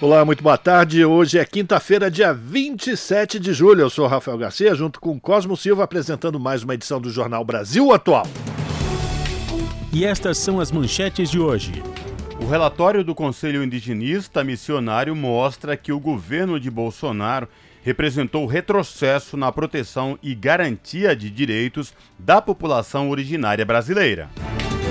[0.00, 1.04] Olá, muito boa tarde.
[1.04, 3.80] Hoje é quinta-feira, dia 27 de julho.
[3.80, 7.92] Eu sou Rafael Garcia, junto com Cosmo Silva, apresentando mais uma edição do Jornal Brasil
[7.92, 8.24] Atual.
[9.92, 11.82] E estas são as manchetes de hoje.
[12.40, 17.48] O relatório do Conselho Indigenista Missionário mostra que o governo de Bolsonaro
[17.82, 24.28] representou retrocesso na proteção e garantia de direitos da população originária brasileira.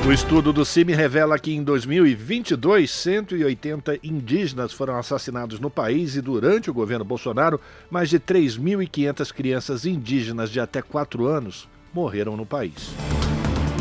[0.07, 6.21] O estudo do CIMI revela que em 2022, 180 indígenas foram assassinados no país e
[6.21, 7.59] durante o governo Bolsonaro,
[7.91, 12.93] mais de 3.500 crianças indígenas de até 4 anos morreram no país.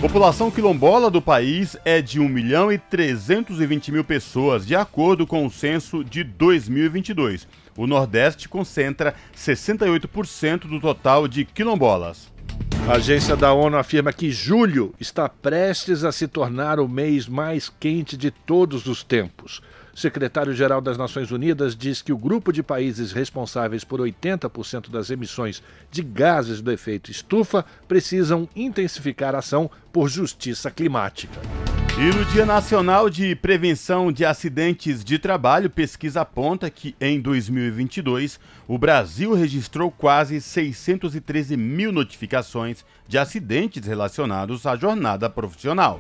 [0.00, 5.46] População quilombola do país é de 1 milhão e 320 mil pessoas, de acordo com
[5.46, 7.46] o censo de 2022.
[7.76, 12.34] O Nordeste concentra 68% do total de quilombolas.
[12.88, 17.68] A agência da ONU afirma que julho está prestes a se tornar o mês mais
[17.68, 19.60] quente de todos os tempos.
[19.92, 25.10] O secretário-geral das Nações Unidas diz que o grupo de países responsáveis por 80% das
[25.10, 31.40] emissões de gases do efeito estufa precisam intensificar a ação por justiça climática.
[31.98, 38.38] E no Dia Nacional de Prevenção de Acidentes de Trabalho, pesquisa aponta que em 2022
[38.68, 45.98] o Brasil registrou quase 613 mil notificações de acidentes relacionados à jornada profissional.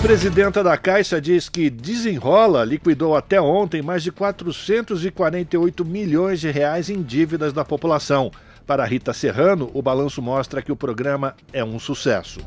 [0.00, 6.88] Presidenta da Caixa diz que Desenrola liquidou até ontem mais de 448 milhões de reais
[6.88, 8.30] em dívidas da população.
[8.64, 12.38] Para Rita Serrano, o balanço mostra que o programa é um sucesso.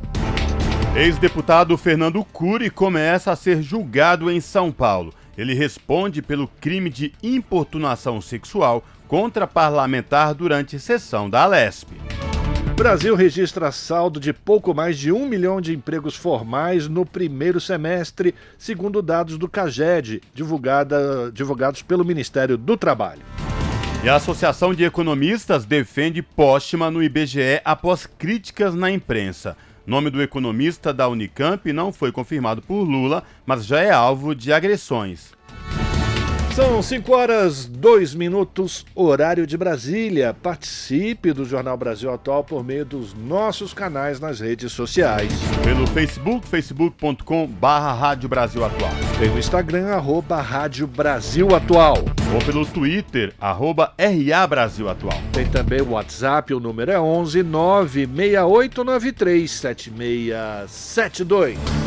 [0.98, 5.14] Ex-deputado Fernando Cury começa a ser julgado em São Paulo.
[5.38, 11.90] Ele responde pelo crime de importunação sexual contra parlamentar durante sessão da Alesp.
[12.76, 18.34] Brasil registra saldo de pouco mais de um milhão de empregos formais no primeiro semestre,
[18.58, 23.22] segundo dados do CAGED, divulgados pelo Ministério do Trabalho.
[24.04, 29.56] E a Associação de Economistas defende póstuma no IBGE após críticas na imprensa.
[29.88, 34.52] Nome do economista da Unicamp não foi confirmado por Lula, mas já é alvo de
[34.52, 35.37] agressões.
[36.58, 40.34] São 5 horas 2 minutos, horário de Brasília.
[40.34, 45.32] Participe do Jornal Brasil Atual por meio dos nossos canais nas redes sociais.
[45.64, 48.90] Pelo Facebook, facebook.com barra Rádio Brasil Atual.
[49.20, 51.98] Pelo Instagram, arroba Rádio Brasil Atual.
[52.34, 55.22] Ou pelo Twitter, arroba RA Brasil Atual.
[55.32, 61.87] Tem também o WhatsApp, o número é 11 96893 7672.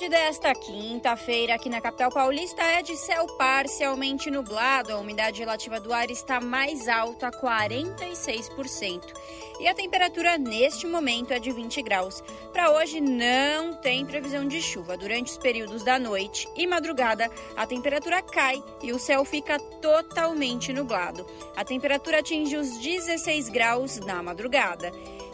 [0.00, 4.92] Tarde desta quinta-feira aqui na capital paulista é de céu parcialmente nublado.
[4.92, 9.12] A umidade relativa do ar está mais alta, 46%
[9.60, 12.24] e a temperatura neste momento é de 20 graus.
[12.50, 14.96] Para hoje não tem previsão de chuva.
[14.96, 20.72] Durante os períodos da noite e madrugada, a temperatura cai e o céu fica totalmente
[20.72, 21.26] nublado.
[21.54, 24.90] A temperatura atinge os 16 graus na madrugada.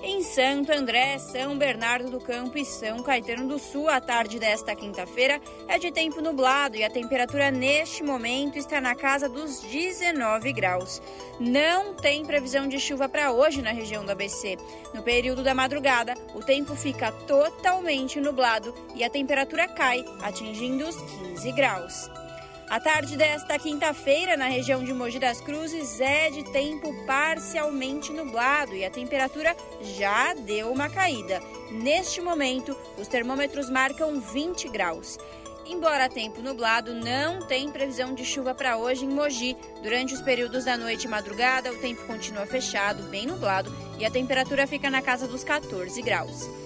[0.08, 4.72] Em Santo André, São Bernardo do Campo e São Caetano do Sul, a tarde desta
[4.72, 10.52] quinta-feira é de tempo nublado e a temperatura neste momento está na casa dos 19
[10.52, 11.02] graus.
[11.40, 14.56] Não tem previsão de chuva para hoje na região do ABC.
[14.94, 20.94] No período da madrugada, o tempo fica totalmente nublado e a temperatura cai, atingindo os
[20.94, 22.25] 15 graus.
[22.68, 28.74] A tarde desta quinta-feira, na região de Mogi das Cruzes, é de tempo parcialmente nublado
[28.74, 29.56] e a temperatura
[29.96, 31.40] já deu uma caída.
[31.70, 35.16] Neste momento, os termômetros marcam 20 graus.
[35.64, 39.56] Embora tempo nublado, não tem previsão de chuva para hoje em Mogi.
[39.80, 44.10] Durante os períodos da noite e madrugada, o tempo continua fechado, bem nublado, e a
[44.10, 46.65] temperatura fica na casa dos 14 graus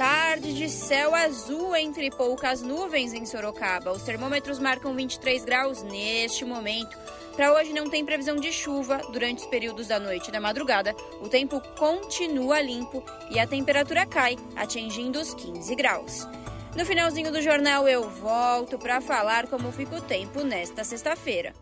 [0.00, 3.92] tarde de céu azul entre poucas nuvens em Sorocaba.
[3.92, 6.96] Os termômetros marcam 23 graus neste momento.
[7.36, 10.96] Para hoje não tem previsão de chuva durante os períodos da noite e da madrugada.
[11.20, 16.26] O tempo continua limpo e a temperatura cai, atingindo os 15 graus.
[16.74, 21.52] No finalzinho do jornal eu volto para falar como fica o tempo nesta sexta-feira.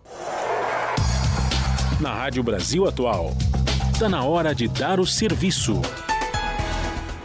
[2.00, 3.32] Na Rádio Brasil Atual.
[3.92, 5.82] Está na hora de dar o serviço.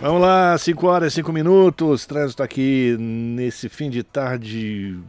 [0.03, 2.05] Vamos lá, 5 horas e 5 minutos.
[2.05, 4.99] Trânsito aqui nesse fim de tarde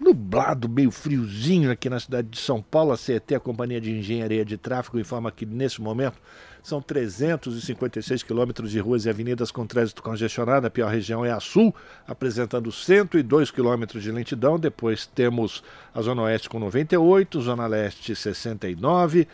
[0.00, 2.92] nublado, meio friozinho aqui na cidade de São Paulo.
[2.92, 6.16] A CET, a Companhia de Engenharia de Tráfego, informa que nesse momento
[6.62, 10.66] são 356 quilômetros de ruas e avenidas com trânsito congestionado.
[10.66, 11.74] A pior região é a Sul,
[12.08, 14.58] apresentando 102 quilômetros de lentidão.
[14.58, 15.62] Depois temos
[15.94, 19.28] a Zona Oeste com 98, Zona Leste 69.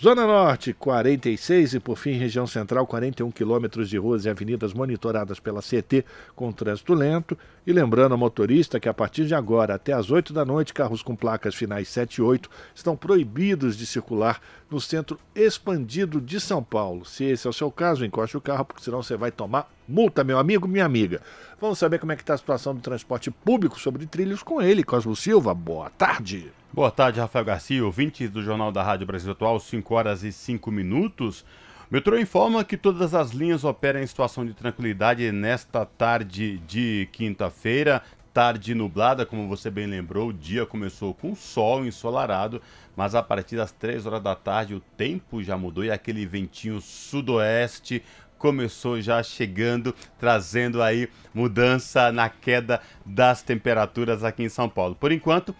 [0.00, 5.40] Zona Norte, 46 e, por fim, região central, 41 quilômetros de ruas e avenidas monitoradas
[5.40, 6.04] pela CT
[6.36, 7.36] com trânsito lento.
[7.66, 11.02] E lembrando ao motorista que a partir de agora, até às 8 da noite, carros
[11.02, 14.40] com placas finais 7 e 8 estão proibidos de circular
[14.70, 17.04] no centro expandido de São Paulo.
[17.04, 20.22] Se esse é o seu caso, encoste o carro, porque senão você vai tomar multa,
[20.22, 21.22] meu amigo, minha amiga.
[21.58, 24.84] Vamos saber como é que está a situação do transporte público sobre trilhos com ele,
[24.84, 25.54] Cosmo Silva.
[25.54, 26.52] Boa tarde.
[26.70, 30.70] Boa tarde, Rafael Garcia, ouvintes do Jornal da Rádio Brasil Atual, 5 horas e 5
[30.70, 31.44] minutos.
[31.90, 37.08] O metrô informa que todas as linhas operam em situação de tranquilidade nesta tarde de
[37.10, 38.02] quinta-feira.
[38.34, 42.60] Tarde nublada, como você bem lembrou, o dia começou com sol ensolarado,
[42.94, 46.80] mas a partir das 3 horas da tarde o tempo já mudou e aquele ventinho
[46.80, 48.02] sudoeste
[48.38, 54.94] começou já chegando, trazendo aí mudança na queda das temperaturas aqui em São Paulo.
[54.94, 55.54] Por enquanto,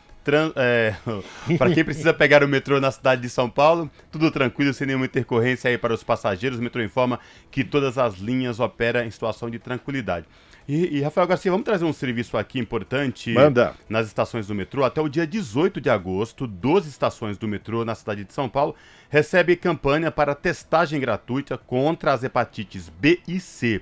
[0.57, 0.95] é,
[1.57, 5.07] para quem precisa pegar o metrô na cidade de São Paulo, tudo tranquilo, sem nenhuma
[5.07, 6.59] intercorrência aí para os passageiros.
[6.59, 7.19] O metrô informa
[7.51, 10.27] que todas as linhas operam em situação de tranquilidade.
[10.69, 13.75] E, e, Rafael Garcia, vamos trazer um serviço aqui importante Manda.
[13.89, 14.85] nas estações do metrô.
[14.85, 18.75] Até o dia 18 de agosto, 12 estações do metrô na cidade de São Paulo
[19.09, 23.81] recebem campanha para testagem gratuita contra as hepatites B e C.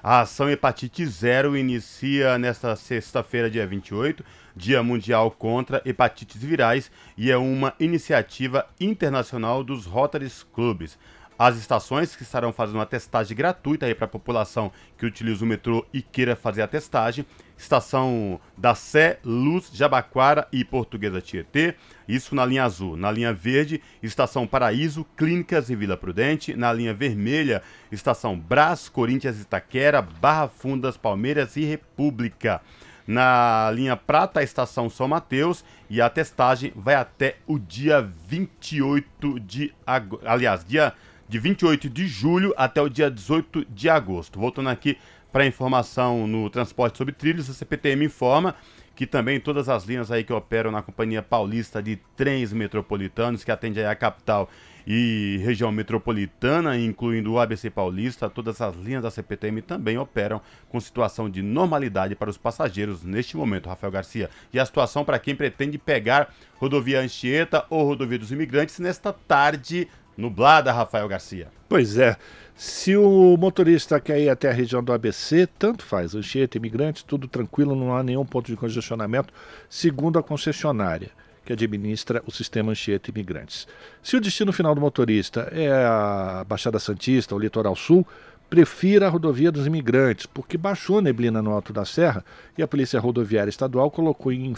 [0.00, 4.24] A ação Hepatite Zero inicia nesta sexta-feira, dia 28,
[4.54, 10.96] Dia Mundial contra Hepatites Virais, e é uma iniciativa internacional dos Rotary Clubs.
[11.38, 15.86] As estações que estarão fazendo uma testagem gratuita para a população que utiliza o metrô
[15.92, 17.24] e queira fazer a testagem.
[17.56, 21.76] Estação da Sé, Luz, Jabaquara e Portuguesa Tietê.
[22.08, 22.96] Isso na linha azul.
[22.96, 26.56] Na linha verde, Estação Paraíso, Clínicas e Vila Prudente.
[26.56, 27.62] Na linha vermelha,
[27.92, 32.60] Estação Brás, Corinthians Itaquera, Barra Fundas, Palmeiras e República.
[33.06, 39.72] Na linha prata, estação São Mateus e a testagem vai até o dia 28 de
[39.86, 40.28] agosto.
[40.28, 40.92] Aliás, dia
[41.28, 44.38] de 28 de julho até o dia 18 de agosto.
[44.38, 44.96] Voltando aqui
[45.30, 48.54] para a informação no transporte sobre trilhos, a CPTM informa
[48.98, 53.50] que também todas as linhas aí que operam na Companhia Paulista de Trens Metropolitanos, que
[53.52, 54.50] atende a capital
[54.84, 60.80] e região metropolitana, incluindo o ABC Paulista, todas as linhas da CPTM também operam com
[60.80, 64.30] situação de normalidade para os passageiros neste momento, Rafael Garcia.
[64.52, 69.86] E a situação para quem pretende pegar rodovia Anchieta ou rodovia dos imigrantes nesta tarde
[70.18, 71.48] nublada, Rafael Garcia.
[71.68, 72.16] Pois é.
[72.56, 76.16] Se o motorista quer ir até a região do ABC, tanto faz.
[76.16, 79.32] Anchieta, imigrantes, tudo tranquilo, não há nenhum ponto de congestionamento,
[79.70, 81.10] segundo a concessionária
[81.44, 83.66] que administra o sistema Anchieta Imigrantes.
[84.02, 88.06] Se o destino final do motorista é a Baixada Santista, o Litoral Sul,
[88.48, 92.24] prefira a rodovia dos imigrantes, porque baixou a neblina no Alto da Serra
[92.56, 94.54] e a Polícia Rodoviária Estadual colocou em,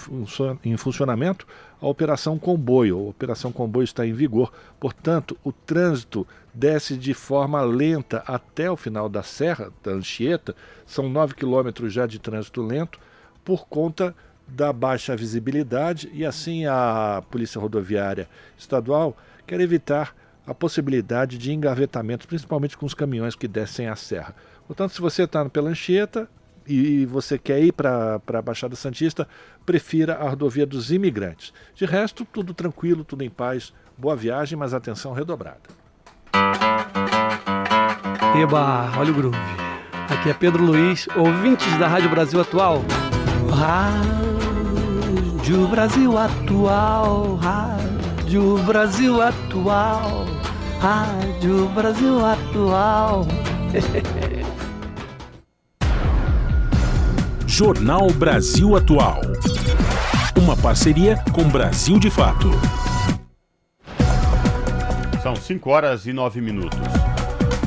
[0.64, 1.46] em funcionamento
[1.80, 2.98] a Operação Comboio.
[2.98, 8.76] A Operação Comboio está em vigor, portanto, o trânsito desce de forma lenta até o
[8.76, 10.54] final da Serra, da Anchieta,
[10.86, 12.98] são 9 quilômetros já de trânsito lento,
[13.44, 14.14] por conta
[14.46, 20.14] da baixa visibilidade e assim a Polícia Rodoviária Estadual quer evitar
[20.46, 24.34] a possibilidade de engavetamentos, principalmente com os caminhões que descem a serra.
[24.66, 26.28] Portanto, se você está pela Anchieta
[26.66, 29.26] e você quer ir para a Baixada Santista,
[29.66, 31.52] prefira a rodovia dos imigrantes.
[31.74, 35.60] De resto, tudo tranquilo, tudo em paz, boa viagem, mas atenção redobrada.
[38.40, 39.36] Eba, olha o groove.
[40.08, 42.82] Aqui é Pedro Luiz, ouvintes da Rádio Brasil Atual.
[43.50, 43.98] Rádio
[45.68, 47.89] Brasil Atual, Rádio
[48.30, 50.24] Brasil Atual,
[50.78, 53.26] Rádio Brasil Atual.
[57.44, 59.20] Jornal Brasil Atual.
[60.40, 62.52] Uma parceria com Brasil de Fato.
[65.20, 66.99] São 5 horas e 9 minutos.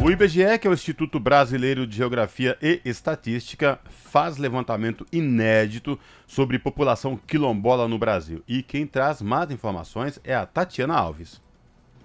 [0.03, 6.59] O IBGE, que é o Instituto Brasileiro de Geografia e Estatística, faz levantamento inédito sobre
[6.59, 8.43] população quilombola no Brasil.
[8.45, 11.41] E quem traz mais informações é a Tatiana Alves.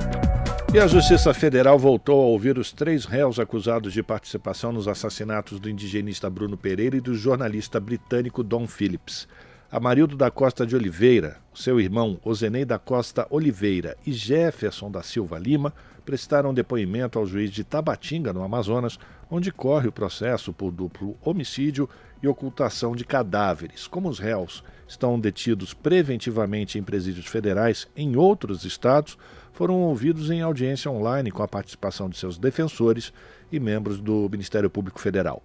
[0.73, 5.59] E a Justiça Federal voltou a ouvir os três réus acusados de participação nos assassinatos
[5.59, 9.27] do indigenista Bruno Pereira e do jornalista britânico Don Phillips.
[9.73, 15.37] Amarildo da Costa de Oliveira, seu irmão Ozenei da Costa Oliveira e Jefferson da Silva
[15.37, 15.75] Lima
[16.11, 18.99] prestaram depoimento ao juiz de Tabatinga, no Amazonas,
[19.31, 21.89] onde corre o processo por duplo homicídio
[22.21, 23.87] e ocultação de cadáveres.
[23.87, 29.17] Como os réus estão detidos preventivamente em presídios federais em outros estados,
[29.53, 33.13] foram ouvidos em audiência online com a participação de seus defensores
[33.53, 35.41] e membros do Ministério Público Federal.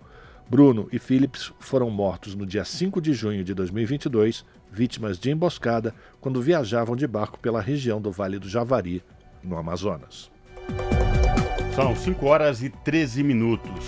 [0.49, 5.93] Bruno e Phillips foram mortos no dia 5 de junho de 2022, vítimas de emboscada,
[6.19, 9.03] quando viajavam de barco pela região do Vale do Javari,
[9.43, 10.33] no Amazonas.
[11.75, 13.85] São 5 horas e 13 minutos.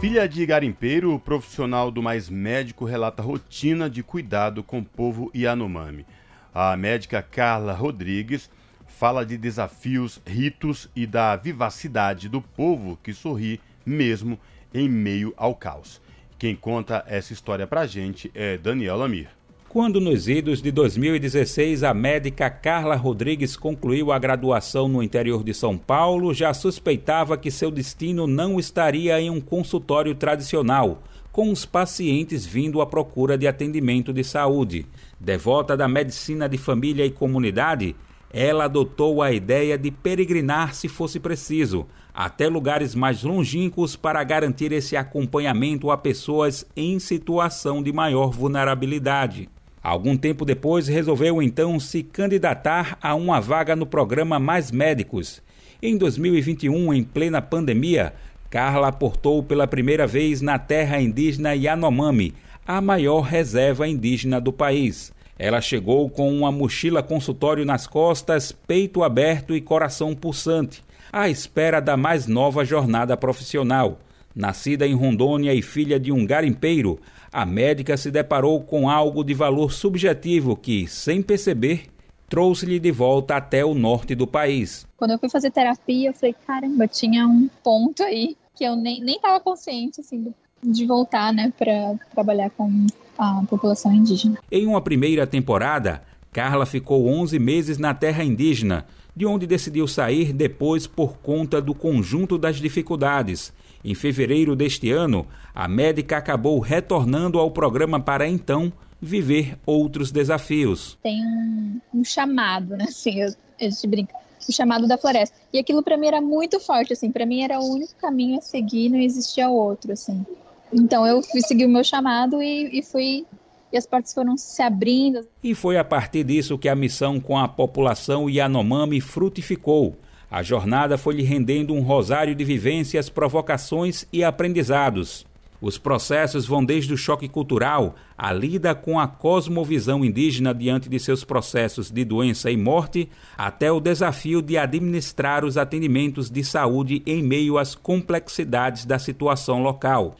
[0.00, 5.30] Filha de garimpeiro, o profissional do Mais Médico relata rotina de cuidado com o povo
[5.34, 6.06] Yanomami.
[6.54, 8.48] A médica Carla Rodrigues
[8.86, 14.38] fala de desafios, ritos e da vivacidade do povo que sorri mesmo
[14.72, 16.00] em meio ao caos.
[16.38, 19.28] Quem conta essa história pra gente é Daniel Lamir.
[19.74, 25.52] Quando nos idos de 2016 a médica Carla Rodrigues concluiu a graduação no interior de
[25.52, 31.02] São Paulo, já suspeitava que seu destino não estaria em um consultório tradicional,
[31.32, 34.86] com os pacientes vindo à procura de atendimento de saúde.
[35.18, 37.96] Devota da medicina de família e comunidade,
[38.32, 44.70] ela adotou a ideia de peregrinar se fosse preciso, até lugares mais longínquos para garantir
[44.70, 49.48] esse acompanhamento a pessoas em situação de maior vulnerabilidade.
[49.84, 55.42] Algum tempo depois, resolveu então se candidatar a uma vaga no programa Mais Médicos.
[55.82, 58.14] Em 2021, em plena pandemia,
[58.48, 62.32] Carla aportou pela primeira vez na terra indígena Yanomami,
[62.66, 65.12] a maior reserva indígena do país.
[65.38, 71.78] Ela chegou com uma mochila consultório nas costas, peito aberto e coração pulsante, à espera
[71.78, 73.98] da mais nova jornada profissional.
[74.34, 76.98] Nascida em Rondônia e filha de um garimpeiro,
[77.34, 81.86] a médica se deparou com algo de valor subjetivo que, sem perceber,
[82.28, 84.86] trouxe-lhe de volta até o norte do país.
[84.96, 89.00] Quando eu fui fazer terapia, eu falei, caramba, tinha um ponto aí que eu nem,
[89.00, 92.86] nem tava consciente, assim, de voltar né, para trabalhar com
[93.18, 94.38] a população indígena.
[94.48, 100.32] Em uma primeira temporada, Carla ficou 11 meses na terra indígena, de onde decidiu sair
[100.32, 103.52] depois por conta do conjunto das dificuldades.
[103.84, 110.98] Em fevereiro deste ano, a médica acabou retornando ao programa para então viver outros desafios.
[111.02, 112.86] Tem um, um chamado, né?
[112.88, 113.28] Assim, eu,
[113.60, 114.14] a gente brinca,
[114.48, 115.36] o chamado da floresta.
[115.52, 118.40] E aquilo para mim era muito forte, assim, para mim era o único caminho a
[118.40, 120.24] seguir, não existia outro, assim.
[120.72, 123.26] Então eu fui seguir o meu chamado e, e fui
[123.74, 125.26] e as portas foram se abrindo.
[125.42, 129.96] E foi a partir disso que a missão com a população Yanomami frutificou.
[130.34, 135.24] A jornada foi lhe rendendo um rosário de vivências, provocações e aprendizados.
[135.60, 140.98] Os processos vão desde o choque cultural, a lida com a cosmovisão indígena diante de
[140.98, 147.00] seus processos de doença e morte, até o desafio de administrar os atendimentos de saúde
[147.06, 150.16] em meio às complexidades da situação local.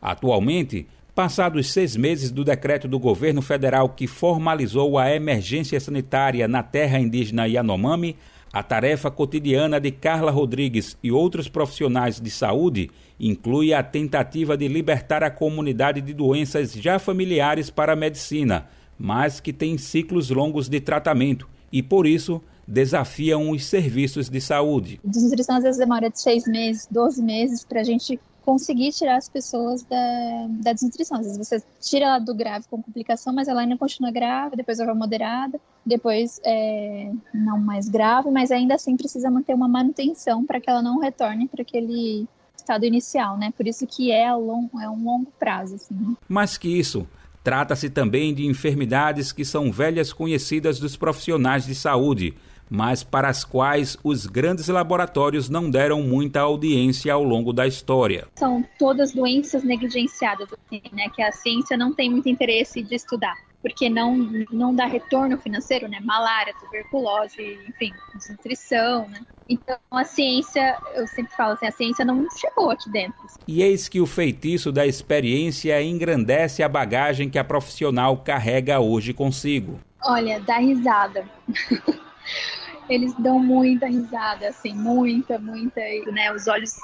[0.00, 6.62] Atualmente, Passados seis meses do decreto do governo federal que formalizou a emergência sanitária na
[6.62, 8.18] terra indígena Yanomami,
[8.56, 14.66] a tarefa cotidiana de Carla Rodrigues e outros profissionais de saúde inclui a tentativa de
[14.66, 18.66] libertar a comunidade de doenças já familiares para a medicina,
[18.98, 24.98] mas que têm ciclos longos de tratamento e, por isso, desafiam os serviços de saúde.
[25.04, 29.28] Desnutrição às vezes demora de seis meses, 12 meses para a gente conseguir tirar as
[29.28, 31.18] pessoas da, da desnutrição.
[31.18, 34.78] Às vezes você tira ela do grave com complicação, mas ela ainda continua grave, depois
[34.78, 40.44] ela vai moderada, depois é, não mais grave, mas ainda assim precisa manter uma manutenção
[40.44, 42.26] para que ela não retorne para aquele
[42.56, 43.52] estado inicial, né?
[43.56, 45.76] Por isso que é, long, é um longo prazo.
[45.76, 46.16] Assim.
[46.28, 47.06] Mais que isso,
[47.44, 52.34] trata-se também de enfermidades que são velhas conhecidas dos profissionais de saúde,
[52.68, 58.26] mas para as quais os grandes laboratórios não deram muita audiência ao longo da história.
[58.34, 63.36] São todas doenças negligenciadas, assim, né, que a ciência não tem muito interesse de estudar,
[63.66, 64.16] porque não,
[64.52, 69.20] não dá retorno financeiro, né, malária, tuberculose, enfim, desnutrição, né.
[69.48, 73.18] Então a ciência, eu sempre falo assim, a ciência não chegou aqui dentro.
[73.44, 79.12] E eis que o feitiço da experiência engrandece a bagagem que a profissional carrega hoje
[79.12, 79.80] consigo.
[80.00, 81.24] Olha, dá risada.
[82.88, 85.80] eles dão muita risada, assim, muita, muita,
[86.12, 86.32] né?
[86.32, 86.76] Os olhos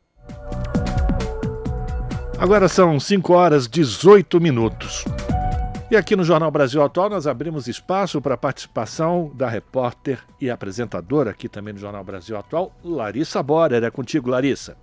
[2.38, 5.04] Agora são 5 horas 18 minutos.
[5.90, 10.50] E aqui no Jornal Brasil Atual nós abrimos espaço para a participação da repórter e
[10.50, 13.82] apresentadora aqui também no Jornal Brasil Atual, Larissa Borer.
[13.82, 14.76] É contigo, Larissa.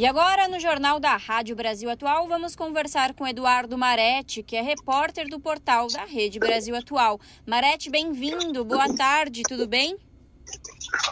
[0.00, 4.62] E agora, no Jornal da Rádio Brasil Atual, vamos conversar com Eduardo Maretti, que é
[4.62, 7.20] repórter do portal da Rede Brasil Atual.
[7.46, 8.64] Maretti, bem-vindo.
[8.64, 9.98] Boa tarde, tudo bem?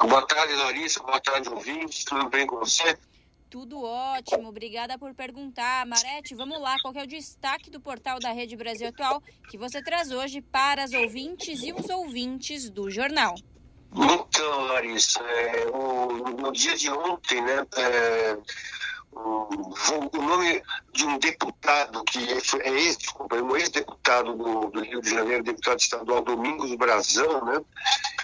[0.00, 1.02] Boa tarde, Larissa.
[1.02, 2.02] Boa tarde, ouvintes.
[2.02, 2.96] Tudo bem com você?
[3.50, 5.84] Tudo ótimo, obrigada por perguntar.
[5.84, 9.82] Marete, vamos lá, qual é o destaque do portal da Rede Brasil Atual que você
[9.82, 13.34] traz hoje para as ouvintes e os ouvintes do jornal?
[13.94, 18.38] Então, Larissa, é, o, no dia de ontem, né, é,
[19.12, 19.48] o,
[20.12, 25.00] o, nome de um deputado que é, ex, desculpa, é um ex-deputado do, do, Rio
[25.00, 27.60] de Janeiro, deputado estadual Domingos Brazão, né?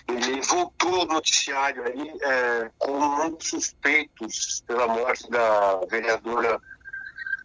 [0.06, 6.60] Ele voltou ao noticiário aí é, como um dos suspeitos pela morte da vereadora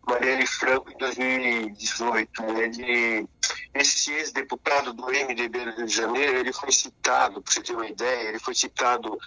[0.05, 2.43] Marielle Franco em 2018.
[2.43, 3.27] Ele,
[3.73, 7.87] esse ex-deputado do MDB do Rio de Janeiro, ele foi citado, para você ter uma
[7.87, 9.17] ideia, ele foi citado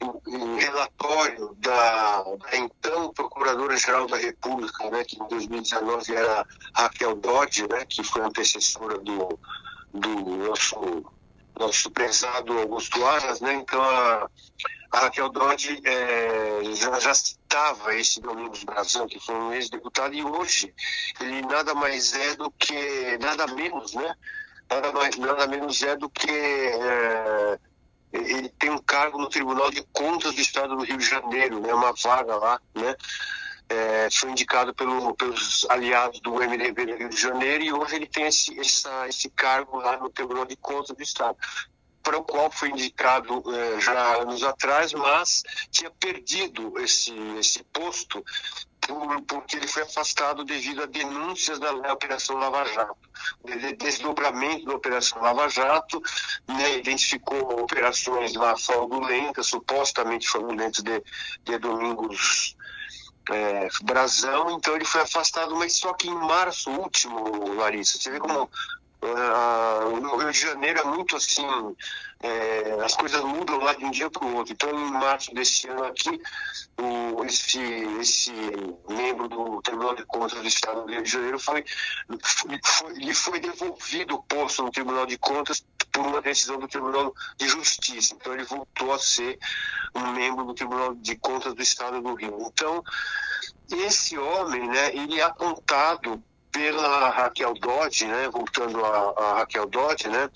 [0.00, 7.14] em, em relatório da, da, então Procuradora-Geral da República, né, que em 2019 era Raquel
[7.14, 9.38] Dodge, né, que foi antecessora do,
[9.92, 11.04] do nosso
[11.58, 13.54] nosso prezado Augusto Aras, né?
[13.54, 14.28] Então a,
[14.92, 20.24] a Raquel Dodge é, já, já, citava esse Domingos Brazão, que foi um ex-deputado, e
[20.24, 20.74] hoje
[21.20, 24.14] ele nada mais é do que, nada menos, né?
[24.70, 27.58] Nada, mais, nada menos é do que é,
[28.12, 31.74] ele tem um cargo no Tribunal de Contas do Estado do Rio de Janeiro, né?
[31.74, 32.96] Uma vaga lá, né?
[33.68, 38.06] É, foi indicado pelo, pelos aliados do MDB do Rio de Janeiro e hoje ele
[38.06, 41.36] tem esse, essa, esse cargo lá no Tribunal de Contas do Estado
[42.02, 48.22] para o qual foi indicado eh, já anos atrás, mas tinha perdido esse, esse posto
[48.86, 52.96] por, porque ele foi afastado devido a denúncias da Operação Lava Jato.
[53.78, 56.02] Desdobramento da Operação Lava Jato
[56.46, 61.02] né, identificou operações lá fraudulentas, supostamente fraudulentas de,
[61.42, 62.54] de Domingos
[63.30, 68.18] é, Brazão, então ele foi afastado, mas só que em março último, Larissa, você vê
[68.18, 68.50] como
[69.04, 71.46] Uh, no Rio de Janeiro é muito assim,
[72.22, 74.54] é, as coisas mudam lá de um dia para o outro.
[74.54, 76.18] Então, em março desse ano aqui,
[76.80, 77.60] o, esse,
[78.00, 78.32] esse
[78.88, 81.62] membro do Tribunal de Contas do Estado do Rio de Janeiro foi,
[82.64, 85.62] foi, lhe foi devolvido o posto no Tribunal de Contas
[85.92, 88.14] por uma decisão do Tribunal de Justiça.
[88.14, 89.38] Então, ele voltou a ser
[89.94, 92.38] um membro do Tribunal de Contas do Estado do Rio.
[92.40, 92.82] Então,
[93.70, 100.08] esse homem, né, ele é apontado pela Raquel Dodge, né, voltando a, a Raquel Dodge,
[100.08, 100.30] né,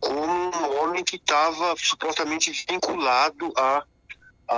[0.00, 3.84] como um homem que estava supostamente vinculado a,
[4.48, 4.54] a,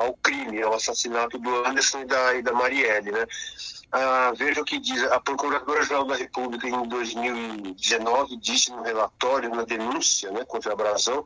[0.00, 3.26] ao crime, ao assassinato do Anderson e da, e da Marielle, né.
[3.92, 9.64] Ah, veja o que diz a Procuradora-Geral da República em 2019 disse no relatório, na
[9.64, 11.24] denúncia né, contra a Brasão,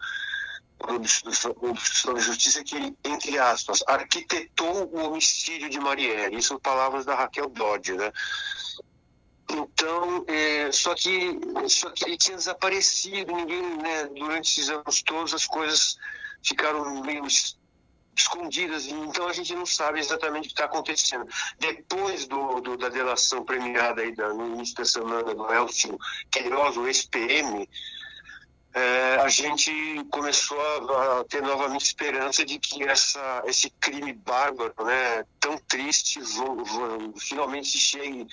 [0.89, 6.37] Obstrução Justiça que entre aspas, arquitetou o homicídio de Marielle.
[6.37, 8.13] Isso são palavras da Raquel Dodge, né?
[9.51, 15.35] Então, é, só, que, só que ele tinha desaparecido, ninguém, né, durante esses anos todos
[15.35, 15.99] as coisas
[16.43, 17.27] ficaram meio
[18.17, 21.27] escondidas, então a gente não sabe exatamente o que está acontecendo.
[21.59, 25.99] Depois do, do, da delação premiada aí da, no início da semana do Elcio
[26.31, 27.69] Queiroz, o ex-PM,
[28.75, 29.71] é, a gente
[30.11, 36.21] começou a, a, ter novamente esperança de que essa, esse crime bárbaro, né, tão triste,
[36.21, 38.27] vo, vo, finalmente chegue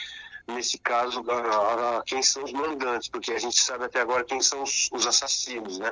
[0.48, 4.42] nesse caso, a, a, quem são os mandantes, porque a gente sabe até agora quem
[4.42, 5.92] são os, os assassinos, né?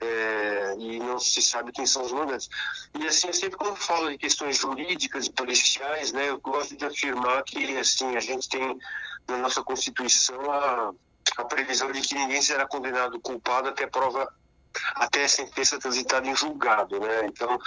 [0.00, 2.50] É, e não se sabe quem são os mandantes.
[2.98, 7.42] E assim, sempre quando falo de questões jurídicas e policiais, né, eu gosto de afirmar
[7.44, 8.78] que assim a gente tem
[9.28, 10.92] na nossa Constituição a,
[11.36, 14.28] a previsão de que ninguém será condenado culpado até prova
[14.94, 17.26] até a sentença transitada em julgado, né?
[17.26, 17.58] Então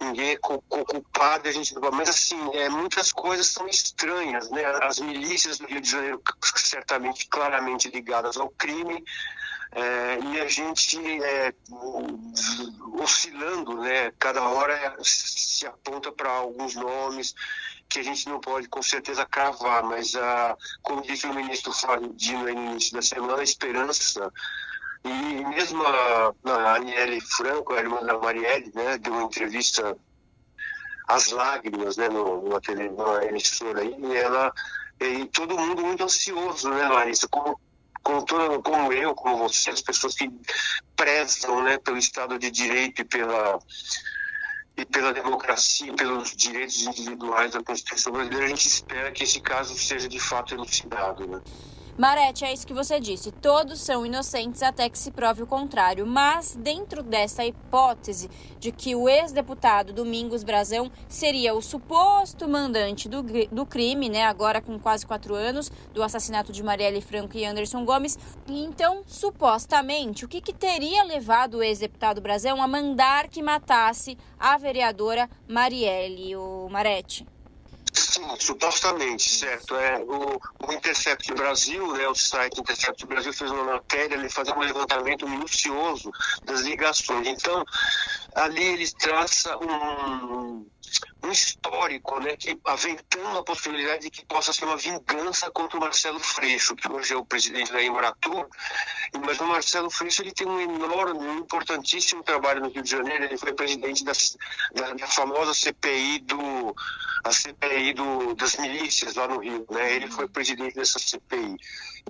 [0.00, 4.64] ninguém é culpado, a gente mas assim, é, muitas coisas são estranhas, né?
[4.82, 6.22] As milícias do Rio de Janeiro,
[6.56, 9.04] certamente, claramente ligadas ao crime,
[9.72, 11.52] é, e a gente é,
[12.94, 14.10] oscilando, né?
[14.18, 17.34] Cada hora se aponta para alguns nomes
[17.90, 22.12] que a gente não pode com certeza cravar, mas a, como disse o ministro Flávio
[22.14, 24.32] Dino no início da semana, a esperança
[25.04, 29.96] e mesmo a, a Aniele Franco, a irmã da Marielle, né, deu uma entrevista
[31.08, 34.52] às lágrimas, né, numa, numa emissora aí, e ela,
[35.00, 37.60] e todo mundo muito ansioso, né, Larissa, como,
[38.04, 40.30] como, todo, como eu, como você, as pessoas que
[40.94, 43.58] prezam, né, pelo Estado de Direito e pela
[44.80, 49.76] e pela democracia, pelos direitos individuais da Constituição brasileira, a gente espera que esse caso
[49.76, 51.40] seja de fato elucidado, né.
[52.00, 53.30] Marete, é isso que você disse.
[53.30, 56.06] Todos são inocentes até que se prove o contrário.
[56.06, 63.22] Mas, dentro dessa hipótese de que o ex-deputado Domingos Brazão seria o suposto mandante do,
[63.22, 67.84] do crime, né, agora com quase quatro anos, do assassinato de Marielle Franco e Anderson
[67.84, 74.16] Gomes, então, supostamente, o que, que teria levado o ex-deputado Brazão a mandar que matasse
[74.38, 77.26] a vereadora Marielle, o Marete?
[78.10, 79.76] Sim, supostamente, certo.
[79.76, 84.56] É, o, o Intercept Brasil, né, o site Intercept Brasil fez uma matéria, ele fazendo
[84.56, 86.10] um levantamento minucioso
[86.42, 87.28] das ligações.
[87.28, 87.64] Então,
[88.34, 90.66] ali ele traça um,
[91.22, 95.80] um histórico, né, que aventando a possibilidade de que possa ser uma vingança contra o
[95.80, 98.48] Marcelo Freixo, que hoje é o presidente da Embratur,
[99.24, 103.38] mas o Marcelo Freixo ele tem um enorme, importantíssimo trabalho no Rio de Janeiro, ele
[103.38, 104.12] foi presidente da,
[104.74, 106.74] da, da famosa CPI do
[107.22, 107.99] a CPI do,
[108.34, 109.94] das milícias lá no Rio, né?
[109.94, 111.56] Ele foi presidente dessa CPI.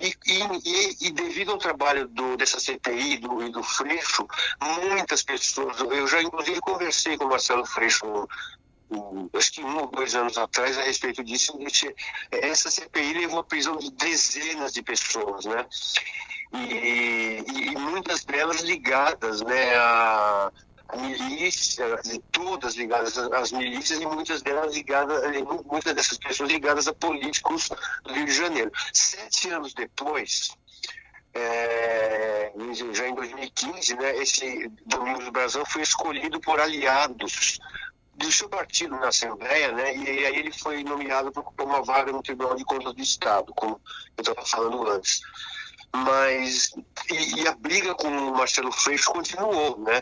[0.01, 4.27] E, e, e devido ao trabalho do, dessa CPI do, e do Freixo,
[4.61, 8.27] muitas pessoas, eu já inclusive conversei com o Marcelo Freixo
[9.33, 11.57] acho que um ou dois anos atrás a respeito disso,
[12.31, 15.65] essa CPI levou à prisão de dezenas de pessoas, né?
[16.53, 20.51] E, e muitas delas ligadas, né, a,
[20.91, 21.85] a milícia,
[22.31, 25.21] todas ligadas às milícias e muitas delas ligadas,
[25.65, 27.69] muitas dessas pessoas ligadas a políticos
[28.03, 28.71] do Rio de Janeiro.
[28.93, 30.51] Sete anos depois,
[31.33, 32.51] é,
[32.91, 37.59] já em 2015, né, esse Domingos Brazão foi escolhido por aliados
[38.15, 39.95] do seu partido na Assembleia, né?
[39.95, 43.53] E aí ele foi nomeado para ocupar uma vaga no Tribunal de Contas do Estado,
[43.55, 43.81] como
[44.17, 45.21] eu estava falando antes.
[45.93, 46.73] Mas
[47.09, 50.01] e, e, a briga com o Marcelo Freixo continuou, né?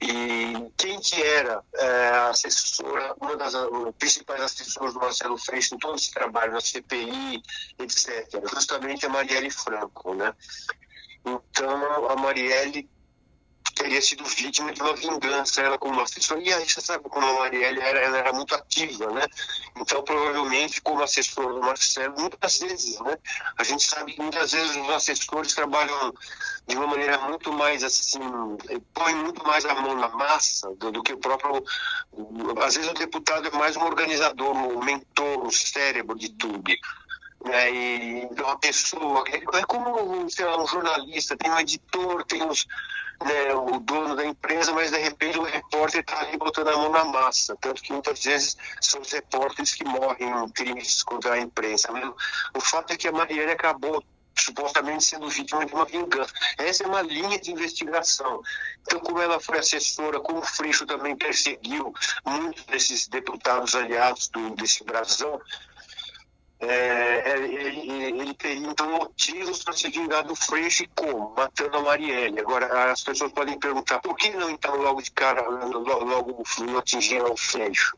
[0.00, 3.54] E quem que era é, assessora, uma das
[3.98, 7.42] principais assessoras do Marcelo Freixo em todo esse trabalho na CPI,
[7.78, 8.28] etc.
[8.52, 10.34] Justamente a Marielle Franco, né?
[11.24, 12.88] Então a Marielle
[13.74, 16.40] teria sido vítima de uma vingança, ela como assessora.
[16.40, 19.26] E aí você sabe como a Marielle era, ela era muito ativa, né?
[19.76, 23.16] Então, provavelmente, como assessora do Marcelo, muitas vezes, né?
[23.56, 26.14] A gente sabe que muitas vezes os assessores trabalham
[26.66, 28.20] de uma maneira muito mais assim,
[28.92, 31.64] põe muito mais a mão na massa do, do que o próprio.
[32.62, 36.70] Às vezes o deputado é mais um organizador, um mentor, um cérebro de tudo.
[37.44, 42.66] Né, e uma pessoa, é como sei lá, um jornalista, tem um editor, tem os,
[43.24, 46.90] né, o dono da empresa, mas de repente o repórter está ali botando a mão
[46.90, 47.56] na massa.
[47.60, 51.90] Tanto que muitas vezes são os repórteres que morrem em crimes contra a imprensa.
[51.92, 52.12] Mas
[52.54, 54.02] o fato é que a Marielle acabou
[54.40, 56.32] supostamente sendo vítima de uma vingança.
[56.56, 58.40] Essa é uma linha de investigação.
[58.82, 61.92] Então, como ela foi assessora, como o Freixo também perseguiu
[62.24, 65.40] muitos desses deputados aliados do, desse brasão,
[66.60, 71.32] é, é, ele, ele teria então motivos para se vingar do Freixo e como?
[71.36, 72.40] Matando a Marielle.
[72.40, 77.32] Agora, as pessoas podem perguntar por que não então logo de cara, logo, não atingiram
[77.32, 77.96] o Freixo?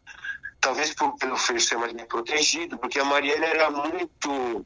[0.61, 4.63] Talvez por, pelo Freixo ser mais bem protegido, porque a Marielle era muito.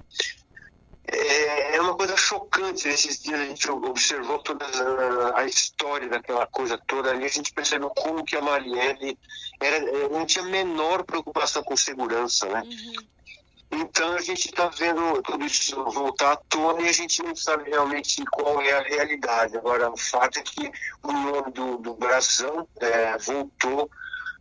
[1.06, 2.88] É, é uma coisa chocante.
[2.88, 7.52] Esses dias a gente observou toda a, a, história daquela coisa toda ali, a gente
[7.52, 9.16] percebeu como que a Marielle
[9.60, 12.62] era, não tinha menor preocupação com segurança, né?
[12.64, 13.14] Uhum.
[13.70, 17.70] Então a gente está vendo tudo isso voltar à tona e a gente não sabe
[17.70, 19.56] realmente qual é a realidade.
[19.56, 20.70] Agora, o fato é que
[21.02, 23.90] o nome do, do Brasão é, voltou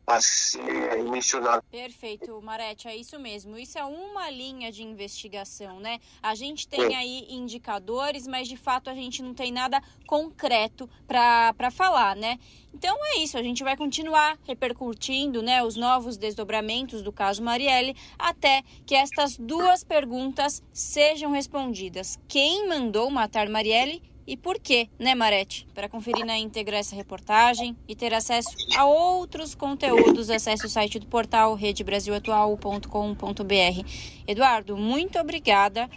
[0.06, 1.63] a ser mencionado.
[1.72, 3.58] Perfeito, Marete, é isso mesmo.
[3.58, 6.00] Isso é uma linha de investigação, né?
[6.22, 11.72] A gente tem aí indicadores, mas de fato a gente não tem nada concreto para
[11.72, 12.38] falar, né?
[12.74, 17.96] Então é isso, a gente vai continuar repercutindo né, os novos desdobramentos do caso Marielle
[18.18, 22.18] até que estas duas perguntas sejam respondidas.
[22.28, 25.68] Quem mandou matar Marielle e por quê, né, Marete?
[25.74, 31.00] Para conferir na íntegra essa reportagem e ter acesso a outros conteúdos, acesse o site
[31.00, 33.88] do portal redebrasilatual.com.br.
[34.28, 35.90] Eduardo, muito obrigada,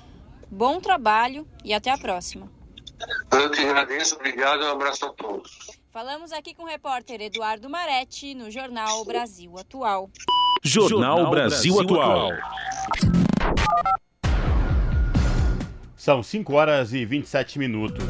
[0.50, 2.50] bom trabalho e até a próxima.
[3.32, 5.50] Eu que agradeço, obrigado, um abraço a todos.
[5.90, 10.10] Falamos aqui com o repórter Eduardo Marete no Jornal Brasil Atual.
[10.62, 12.30] Jornal Brasil Atual.
[15.96, 18.04] São 5 horas e 27 minutos.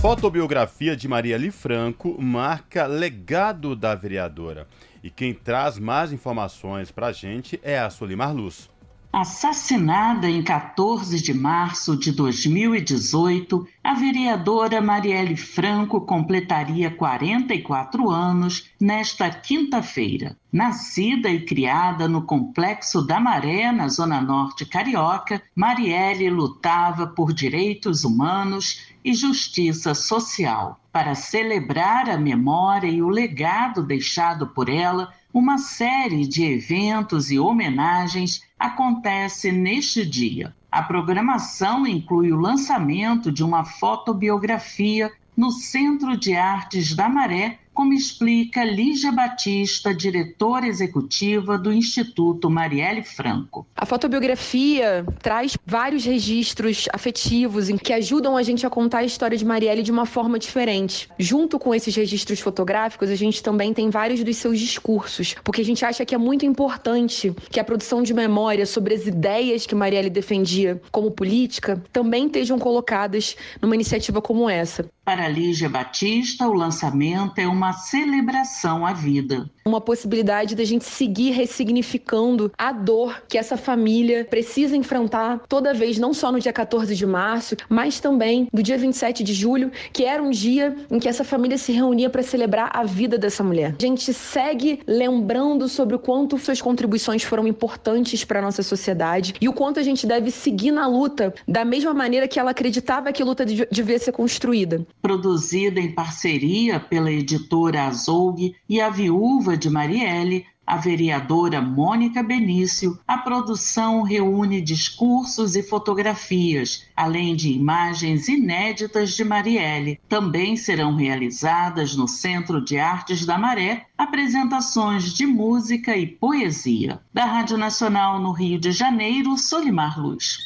[0.00, 4.66] Fotobiografia de Maria Li Franco marca legado da vereadora.
[5.02, 8.68] E quem traz mais informações para a gente é a Solimar Luz.
[9.12, 19.28] Assassinada em 14 de março de 2018, a vereadora Marielle Franco completaria 44 anos nesta
[19.28, 20.36] quinta-feira.
[20.52, 28.04] Nascida e criada no Complexo da Maré, na Zona Norte Carioca, Marielle lutava por direitos
[28.04, 30.78] humanos e justiça social.
[30.92, 37.38] Para celebrar a memória e o legado deixado por ela, uma série de eventos e
[37.38, 40.54] homenagens acontece neste dia.
[40.70, 47.92] A programação inclui o lançamento de uma fotobiografia no Centro de Artes da Maré, como
[47.94, 53.66] explica Lígia Batista, diretora executiva do Instituto Marielle Franco.
[53.76, 59.36] A fotobiografia traz vários registros afetivos em que ajudam a gente a contar a história
[59.36, 61.08] de Marielle de uma forma diferente.
[61.18, 65.64] Junto com esses registros fotográficos, a gente também tem vários dos seus discursos, porque a
[65.64, 69.74] gente acha que é muito importante que a produção de memória sobre as ideias que
[69.74, 74.88] Marielle defendia como política também estejam colocadas numa iniciativa como essa.
[75.04, 79.50] Para Lígia Batista, o lançamento é uma celebração à vida.
[79.64, 85.98] Uma possibilidade da gente seguir ressignificando a dor que essa família precisa enfrentar toda vez,
[85.98, 90.04] não só no dia 14 de março, mas também no dia 27 de julho, que
[90.04, 93.74] era um dia em que essa família se reunia para celebrar a vida dessa mulher.
[93.78, 99.48] A gente segue lembrando sobre o quanto suas contribuições foram importantes para nossa sociedade e
[99.48, 103.22] o quanto a gente deve seguir na luta da mesma maneira que ela acreditava que
[103.22, 104.86] a luta devia ser construída.
[105.02, 112.96] Produzida em parceria pela editora Azougue e a viúva de Marielle, a vereadora Mônica Benício,
[113.06, 120.00] a produção reúne discursos e fotografias, além de imagens inéditas de Marielle.
[120.08, 127.00] Também serão realizadas no Centro de Artes da Maré apresentações de música e poesia.
[127.12, 130.38] Da Rádio Nacional no Rio de Janeiro, Solimar Luz.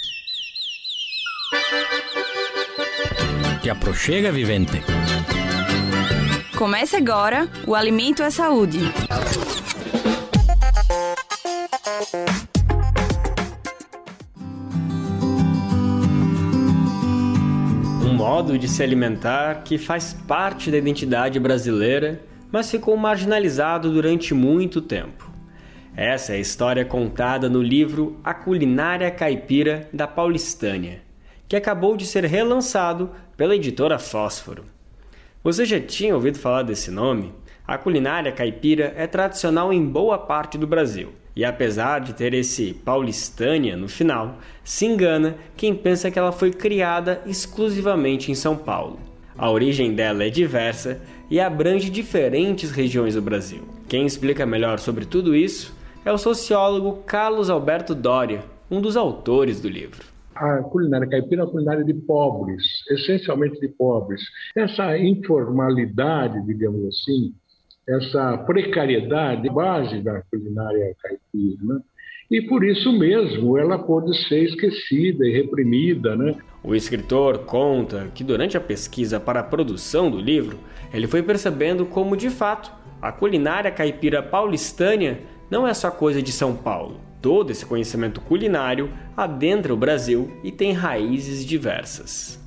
[3.62, 4.82] Te aproxega, vivente.
[6.56, 8.78] Comece agora o Alimento é Saúde.
[18.04, 24.32] Um modo de se alimentar que faz parte da identidade brasileira, mas ficou marginalizado durante
[24.32, 25.28] muito tempo.
[25.96, 31.02] Essa é a história contada no livro A Culinária Caipira da Paulistânia,
[31.48, 34.73] que acabou de ser relançado pela editora Fósforo.
[35.44, 37.30] Você já tinha ouvido falar desse nome?
[37.68, 41.10] A culinária caipira é tradicional em boa parte do Brasil.
[41.36, 46.50] E apesar de ter esse paulistânia no final, se engana quem pensa que ela foi
[46.50, 48.98] criada exclusivamente em São Paulo.
[49.36, 53.68] A origem dela é diversa e abrange diferentes regiões do Brasil.
[53.86, 55.76] Quem explica melhor sobre tudo isso
[56.06, 61.44] é o sociólogo Carlos Alberto Doria, um dos autores do livro a culinária caipira é
[61.44, 64.22] uma culinária de pobres, essencialmente de pobres.
[64.56, 67.32] Essa informalidade, digamos assim,
[67.86, 71.80] essa precariedade, base da culinária caipira, né?
[72.30, 76.34] E por isso mesmo ela pode ser esquecida e reprimida, né?
[76.62, 80.58] O escritor conta que durante a pesquisa para a produção do livro,
[80.92, 85.20] ele foi percebendo como de fato a culinária caipira paulistânia
[85.50, 86.98] não é só coisa de São Paulo.
[87.24, 92.38] Todo esse conhecimento culinário adentra o Brasil e tem raízes diversas.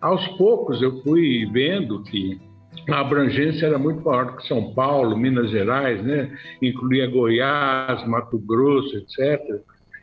[0.00, 2.40] Aos poucos eu fui vendo que
[2.88, 6.34] a abrangência era muito maior que São Paulo, Minas Gerais, né?
[6.62, 9.38] incluía Goiás, Mato Grosso, etc.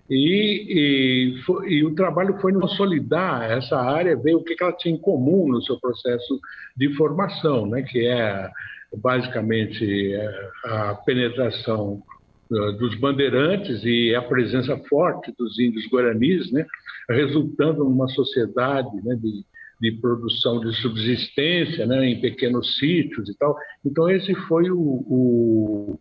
[0.07, 4.93] E, e, foi, e, o trabalho foi consolidar essa área, ver o que ela tinha
[4.93, 6.39] em comum no seu processo
[6.77, 7.81] de formação, né?
[7.81, 8.47] que é
[8.95, 10.13] basicamente
[10.65, 12.03] a penetração
[12.49, 16.65] dos bandeirantes e a presença forte dos índios guaranis, né,
[17.09, 19.45] resultando numa sociedade né, de,
[19.79, 23.55] de produção de subsistência né, em pequenos sítios e tal.
[23.85, 25.99] Então, esse foi o, o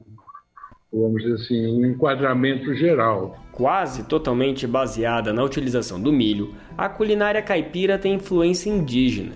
[0.91, 3.37] vamos dizer assim, um enquadramento geral.
[3.53, 9.35] Quase totalmente baseada na utilização do milho, a culinária caipira tem influência indígena.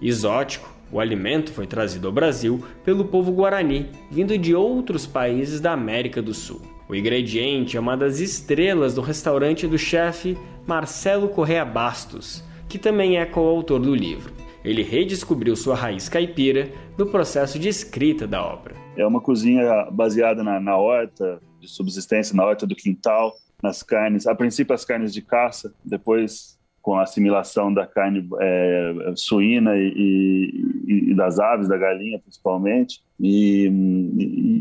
[0.00, 5.72] Exótico, o alimento foi trazido ao Brasil pelo povo guarani, vindo de outros países da
[5.72, 6.60] América do Sul.
[6.86, 13.18] O ingrediente é uma das estrelas do restaurante do chefe Marcelo Correa Bastos, que também
[13.18, 14.32] é coautor do livro.
[14.62, 18.74] Ele redescobriu sua raiz caipira no processo de escrita da obra.
[18.96, 24.26] É uma cozinha baseada na, na horta, de subsistência, na horta do quintal, nas carnes,
[24.26, 30.52] a princípio as carnes de caça, depois com a assimilação da carne é, suína e,
[30.86, 33.70] e, e, das aves, da galinha principalmente, e,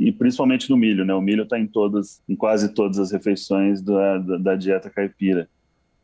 [0.01, 1.15] e principalmente no milho, né?
[1.15, 5.49] O milho está em todas, em quase todas as refeições da, da, da, dieta caipira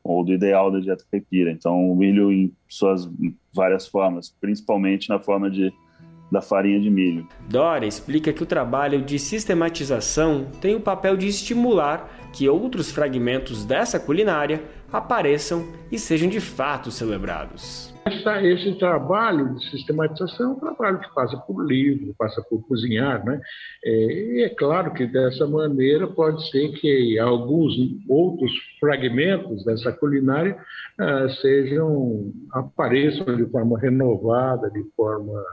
[0.04, 1.52] ou do ideal da dieta caipira.
[1.52, 3.08] Então, o milho em suas
[3.54, 5.72] várias formas, principalmente na forma de
[6.30, 7.26] da farinha de milho.
[7.50, 13.66] Dória explica que o trabalho de sistematização tem o papel de estimular que outros fragmentos
[13.66, 17.94] dessa culinária apareçam e sejam de fato celebrados.
[18.42, 23.40] Esse trabalho de sistematização é um trabalho que passa por livro, passa por cozinhar, né?
[23.84, 27.74] É, e é claro que dessa maneira pode ser que alguns
[28.08, 30.58] outros fragmentos dessa culinária
[30.98, 35.44] ah, sejam apareçam de forma renovada, de forma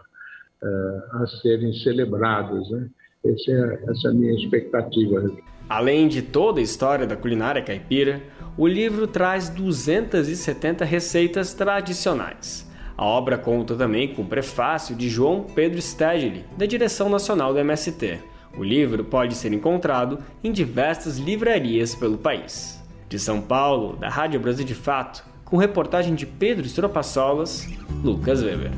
[0.63, 2.89] ah, a serem celebrados, né?
[3.25, 5.31] Essa é, essa é a minha expectativa.
[5.69, 8.21] Além de toda a história da culinária caipira,
[8.57, 12.69] o livro traz 270 receitas tradicionais.
[12.97, 17.59] A obra conta também com o prefácio de João Pedro Stedley, da direção nacional do
[17.59, 18.21] MST.
[18.57, 22.81] O livro pode ser encontrado em diversas livrarias pelo país.
[23.09, 27.69] De São Paulo, da Rádio Brasil de Fato, com reportagem de Pedro Estropassolas,
[28.05, 28.71] Lucas Weber.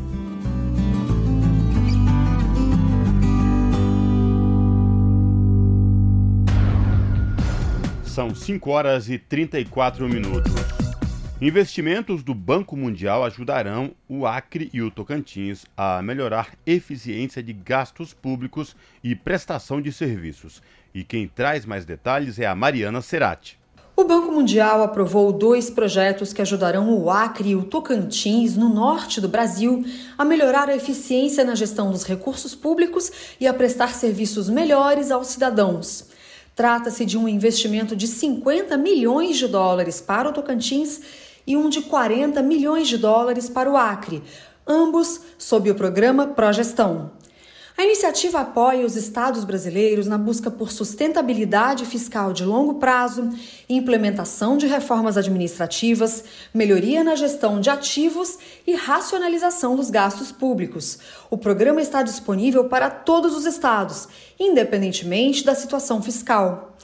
[8.17, 10.51] São 5 horas e 34 minutos.
[11.39, 18.15] Investimentos do Banco Mundial ajudarão o Acre e o Tocantins a melhorar eficiência de gastos
[18.15, 20.63] públicos e prestação de serviços.
[20.95, 23.59] E quem traz mais detalhes é a Mariana Serati.
[23.95, 29.21] O Banco Mundial aprovou dois projetos que ajudarão o Acre e o Tocantins, no norte
[29.21, 29.85] do Brasil,
[30.17, 35.27] a melhorar a eficiência na gestão dos recursos públicos e a prestar serviços melhores aos
[35.27, 36.16] cidadãos.
[36.57, 41.03] Trata-se de um investimento de 50 milhões de dólares para o Tocantins
[41.47, 44.23] e um de 40 milhões de dólares para o Acre,
[44.67, 47.13] ambos sob o programa Progestão.
[47.79, 53.29] A iniciativa apoia os estados brasileiros na busca por sustentabilidade fiscal de longo prazo,
[53.69, 56.25] implementação de reformas administrativas,
[56.55, 60.99] melhoria na gestão de ativos e racionalização dos gastos públicos.
[61.29, 64.09] O programa está disponível para todos os estados,
[64.41, 66.76] independentemente da situação fiscal.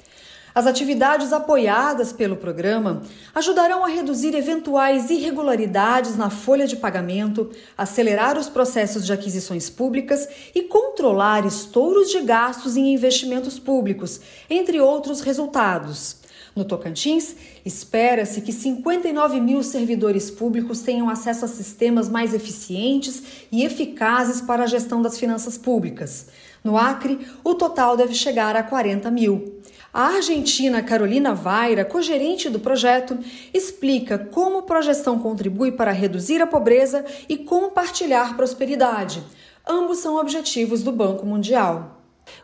[0.54, 3.02] As atividades apoiadas pelo programa
[3.34, 10.28] ajudarão a reduzir eventuais irregularidades na folha de pagamento, acelerar os processos de aquisições públicas
[10.54, 16.20] e controlar estouros de gastos em investimentos públicos, entre outros resultados.
[16.54, 17.34] No Tocantins,
[17.64, 24.64] espera-se que 59 mil servidores públicos tenham acesso a sistemas mais eficientes e eficazes para
[24.64, 26.26] a gestão das finanças públicas.
[26.62, 29.61] No Acre, o total deve chegar a 40 mil.
[29.94, 33.18] A argentina Carolina Vaira, cogerente do projeto,
[33.52, 39.22] explica como a Progestão contribui para reduzir a pobreza e compartilhar prosperidade.
[39.68, 42.01] Ambos são objetivos do Banco Mundial.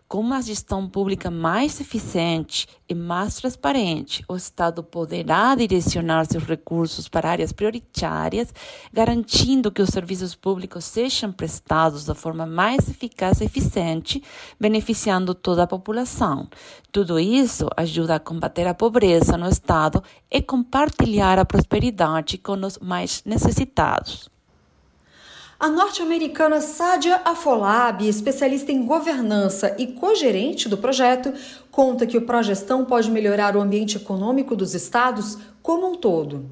[0.09, 7.11] Com uma gestão pública mais eficiente e mais transparente, o Estado poderá direcionar seus recursos
[7.11, 8.55] para áreas prioritárias,
[8.91, 14.23] garantindo que os serviços públicos sejam prestados da forma mais eficaz e eficiente,
[14.59, 16.49] beneficiando toda a população.
[16.91, 22.79] Tudo isso ajuda a combater a pobreza no Estado e compartilhar a prosperidade com os
[22.79, 24.31] mais necessitados.
[25.61, 31.35] A norte-americana Sadia Afolab, especialista em governança e cogerente do projeto,
[31.69, 36.49] conta que o Progestão pode melhorar o ambiente econômico dos estados como um todo.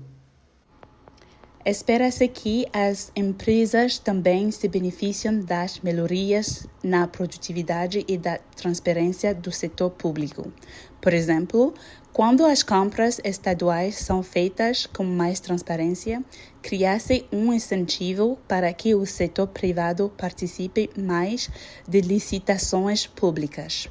[1.65, 9.53] Espera-se que as empresas também se beneficiem das melhorias na produtividade e da transparência do
[9.53, 10.53] setor público.
[11.01, 11.75] Por exemplo,
[12.13, 16.25] quando as compras estaduais são feitas com mais transparência,
[16.67, 21.49] cria-se um incentivo para que o setor privado participe mais
[21.87, 23.89] de licitações públicas.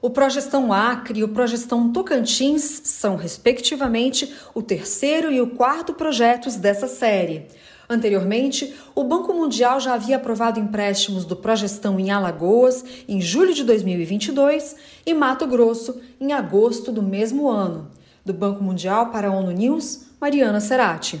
[0.00, 6.56] O Progestão Acre e o Progestão Tocantins são, respectivamente, o terceiro e o quarto projetos
[6.56, 7.46] dessa série.
[7.86, 13.62] Anteriormente, o Banco Mundial já havia aprovado empréstimos do Progestão em Alagoas em julho de
[13.64, 17.90] 2022 e Mato Grosso em agosto do mesmo ano.
[18.24, 21.20] Do Banco Mundial para a ONU News, Mariana Serati.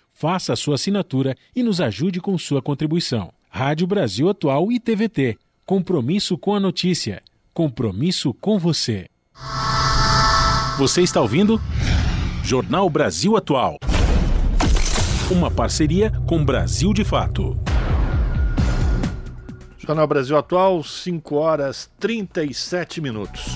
[0.21, 3.33] faça a sua assinatura e nos ajude com sua contribuição.
[3.49, 5.35] Rádio Brasil Atual e TVT.
[5.65, 7.23] Compromisso com a notícia.
[7.51, 9.07] Compromisso com você.
[10.77, 11.59] Você está ouvindo?
[12.43, 13.79] Jornal Brasil Atual.
[15.31, 17.59] Uma parceria com Brasil de Fato.
[19.79, 23.55] Jornal Brasil Atual, 5 horas 37 minutos.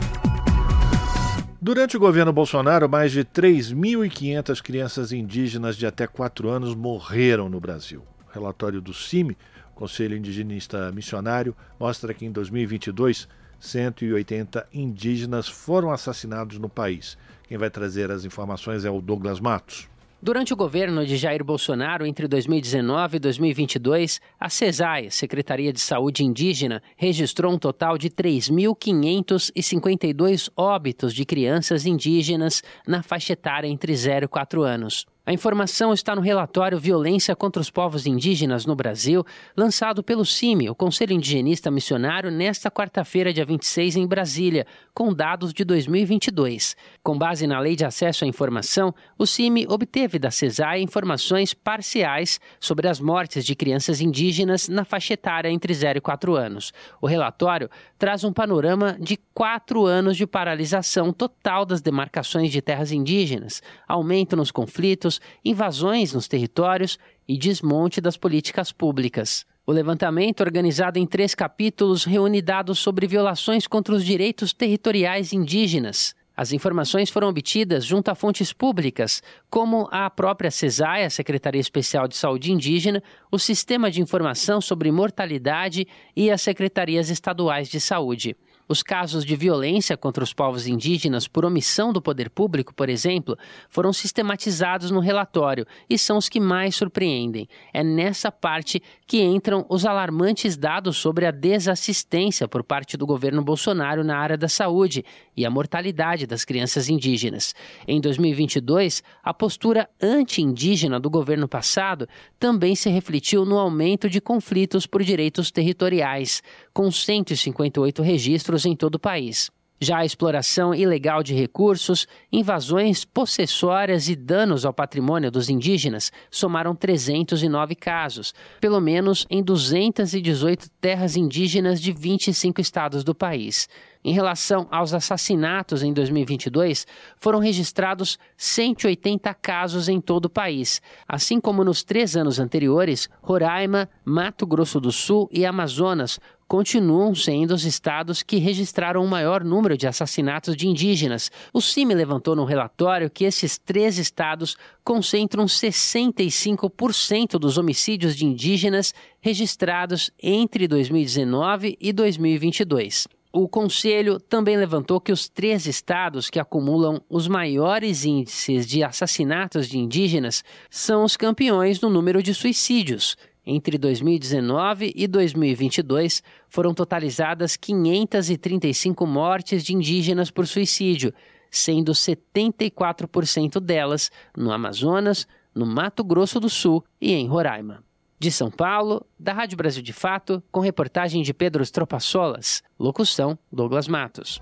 [1.66, 7.60] Durante o governo Bolsonaro, mais de 3.500 crianças indígenas de até 4 anos morreram no
[7.60, 8.04] Brasil.
[8.30, 9.36] O relatório do CIMI,
[9.74, 13.28] Conselho Indigenista Missionário, mostra que em 2022,
[13.60, 17.18] 180 indígenas foram assassinados no país.
[17.48, 19.90] Quem vai trazer as informações é o Douglas Matos.
[20.26, 26.24] Durante o governo de Jair Bolsonaro, entre 2019 e 2022, a CESAI, Secretaria de Saúde
[26.24, 34.26] Indígena, registrou um total de 3.552 óbitos de crianças indígenas na faixa etária entre 0
[34.26, 35.06] e 4 anos.
[35.28, 39.26] A informação está no relatório Violência contra os Povos Indígenas no Brasil,
[39.58, 45.52] lançado pelo CIMI, o Conselho Indigenista Missionário, nesta quarta-feira, dia 26, em Brasília, com dados
[45.52, 46.76] de 2022.
[47.02, 52.40] Com base na Lei de Acesso à Informação, o CIMI obteve da CESAI informações parciais
[52.60, 56.72] sobre as mortes de crianças indígenas na faixa etária entre 0 e 4 anos.
[57.02, 57.68] O relatório
[57.98, 64.36] traz um panorama de quatro anos de paralisação total das demarcações de terras indígenas, aumento
[64.36, 66.98] nos conflitos, invasões nos territórios
[67.28, 69.46] e desmonte das políticas públicas.
[69.68, 76.14] O levantamento, organizado em três capítulos, reúne dados sobre violações contra os direitos territoriais indígenas.
[76.38, 82.08] As informações foram obtidas junto a fontes públicas, como a própria CESAI, a Secretaria Especial
[82.08, 83.02] de Saúde Indígena,
[83.32, 88.36] o Sistema de Informação sobre Mortalidade e as Secretarias Estaduais de Saúde.
[88.68, 93.38] Os casos de violência contra os povos indígenas por omissão do poder público, por exemplo,
[93.70, 97.48] foram sistematizados no relatório e são os que mais surpreendem.
[97.72, 103.44] É nessa parte que entram os alarmantes dados sobre a desassistência por parte do governo
[103.44, 105.06] Bolsonaro na área da saúde
[105.38, 107.54] e a mortalidade das crianças indígenas.
[107.88, 112.08] Em 2022, a postura anti-indígena do governo passado
[112.40, 116.42] também se refletiu no aumento de conflitos por direitos territoriais,
[116.76, 119.50] com 158 registros em todo o país.
[119.80, 126.76] Já a exploração ilegal de recursos, invasões possessórias e danos ao patrimônio dos indígenas somaram
[126.76, 133.70] 309 casos, pelo menos em 218 terras indígenas de 25 estados do país.
[134.06, 136.86] Em relação aos assassinatos em 2022,
[137.18, 140.80] foram registrados 180 casos em todo o país.
[141.08, 147.54] Assim como nos três anos anteriores, Roraima, Mato Grosso do Sul e Amazonas continuam sendo
[147.54, 151.32] os estados que registraram o maior número de assassinatos de indígenas.
[151.54, 158.94] O CIMI levantou no relatório que esses três estados concentram 65% dos homicídios de indígenas
[159.20, 163.08] registrados entre 2019 e 2022.
[163.38, 169.68] O Conselho também levantou que os três estados que acumulam os maiores índices de assassinatos
[169.68, 173.18] de indígenas são os campeões no número de suicídios.
[173.46, 181.14] Entre 2019 e 2022, foram totalizadas 535 mortes de indígenas por suicídio,
[181.52, 187.84] sendo 74% delas no Amazonas, no Mato Grosso do Sul e em Roraima.
[188.18, 192.64] De São Paulo, da Rádio Brasil de Fato, com reportagem de Pedro Estropaçolas.
[192.80, 194.42] Locução: Douglas Matos.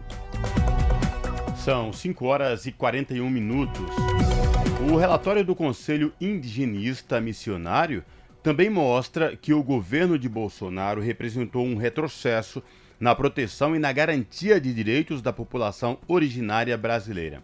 [1.57, 3.81] São 5 horas e 41 minutos.
[4.89, 8.03] O relatório do Conselho Indigenista Missionário
[8.43, 12.61] também mostra que o governo de Bolsonaro representou um retrocesso
[12.99, 17.41] na proteção e na garantia de direitos da população originária brasileira.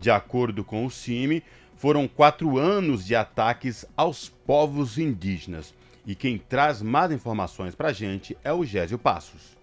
[0.00, 1.42] De acordo com o CIMI,
[1.76, 5.72] foram quatro anos de ataques aos povos indígenas.
[6.04, 9.56] E quem traz mais informações para a gente é o Gésio Passos.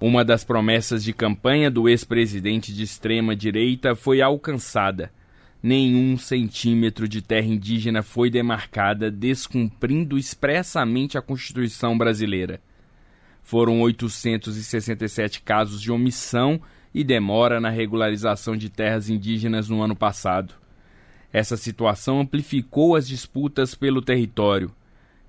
[0.00, 5.12] Uma das promessas de campanha do ex-presidente de extrema-direita foi alcançada.
[5.62, 12.62] Nenhum centímetro de terra indígena foi demarcada, descumprindo expressamente a Constituição brasileira.
[13.42, 16.60] Foram 867 casos de omissão
[16.94, 20.54] e demora na regularização de terras indígenas no ano passado.
[21.32, 24.72] Essa situação amplificou as disputas pelo território.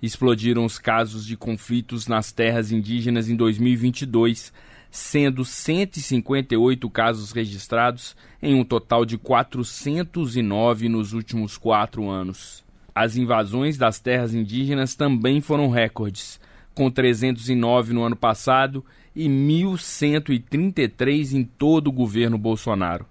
[0.02, 4.54] Explodiram os casos de conflitos nas terras indígenas em 2022,
[4.92, 8.14] sendo 158 casos registrados
[8.44, 12.62] em um total de 409 nos últimos quatro anos.
[12.94, 16.42] As invasões das terras indígenas também foram recordes,
[16.76, 18.84] com 309 no ano passado
[19.16, 23.06] e 1.133 em todo o governo Bolsonaro.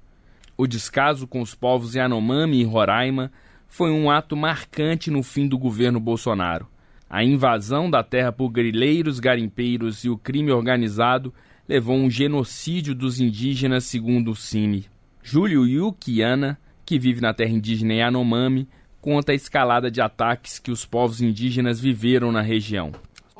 [0.56, 3.32] O descaso com os povos Yanomami e Roraima
[3.66, 6.68] foi um ato marcante no fim do governo Bolsonaro.
[7.08, 11.32] A invasão da terra por grileiros, garimpeiros e o crime organizado
[11.70, 14.86] levou um genocídio dos indígenas, segundo o Cine.
[15.22, 18.68] Júlio Yukiana, que vive na terra indígena Yanomami,
[19.00, 22.90] conta a escalada de ataques que os povos indígenas viveram na região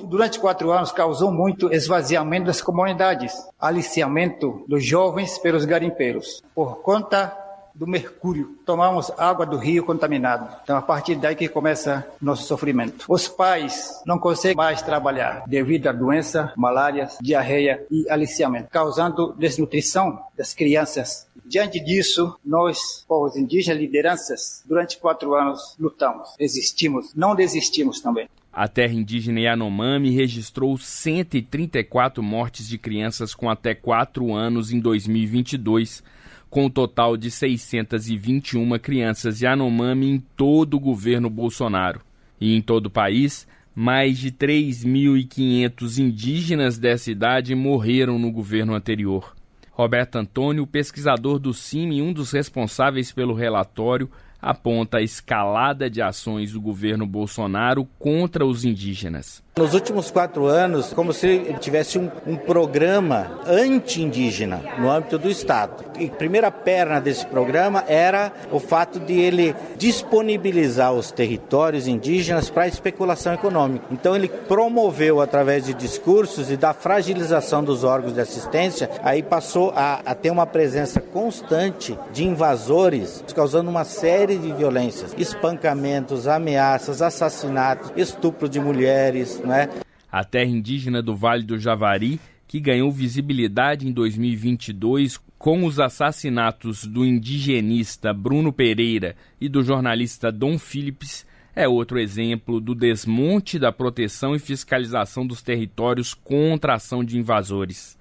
[0.03, 6.43] durante quatro anos causou muito esvaziamento das comunidades, aliciamento dos jovens pelos garimpeiros.
[6.55, 7.37] Por conta
[7.75, 10.49] do mercúrio, tomamos água do rio contaminado.
[10.63, 13.05] Então, a partir daí que começa nosso sofrimento.
[13.09, 20.21] Os pais não conseguem mais trabalhar devido à doença, malária, diarreia e aliciamento, causando desnutrição
[20.37, 28.01] das crianças Diante disso, nós, povos indígenas, lideranças, durante quatro anos lutamos, resistimos, não desistimos
[28.01, 28.29] também.
[28.53, 36.05] A terra indígena Yanomami registrou 134 mortes de crianças com até 4 anos em 2022,
[36.51, 42.01] com um total de 621 crianças Yanomami em todo o governo Bolsonaro.
[42.41, 49.35] E em todo o país, mais de 3.500 indígenas dessa idade morreram no governo anterior.
[49.71, 54.11] Roberto Antônio, pesquisador do CIMI e um dos responsáveis pelo relatório,
[54.43, 59.43] aponta a escalada de ações do governo Bolsonaro contra os indígenas.
[59.59, 65.85] Nos últimos quatro anos, como se tivesse um, um programa anti-indígena no âmbito do Estado.
[65.99, 72.49] E a primeira perna desse programa era o fato de ele disponibilizar os territórios indígenas
[72.49, 73.85] para especulação econômica.
[73.91, 79.73] Então ele promoveu através de discursos e da fragilização dos órgãos de assistência, aí passou
[79.77, 87.03] a, a ter uma presença constante de invasores, causando uma série de violências, espancamentos, ameaças,
[87.03, 89.69] assassinatos, estupro de mulheres, né?
[90.11, 96.85] A terra indígena do Vale do Javari, que ganhou visibilidade em 2022 com os assassinatos
[96.85, 101.25] do indigenista Bruno Pereira e do jornalista Dom Phillips,
[101.55, 107.19] é outro exemplo do desmonte da proteção e fiscalização dos territórios contra a ação de
[107.19, 107.99] invasores.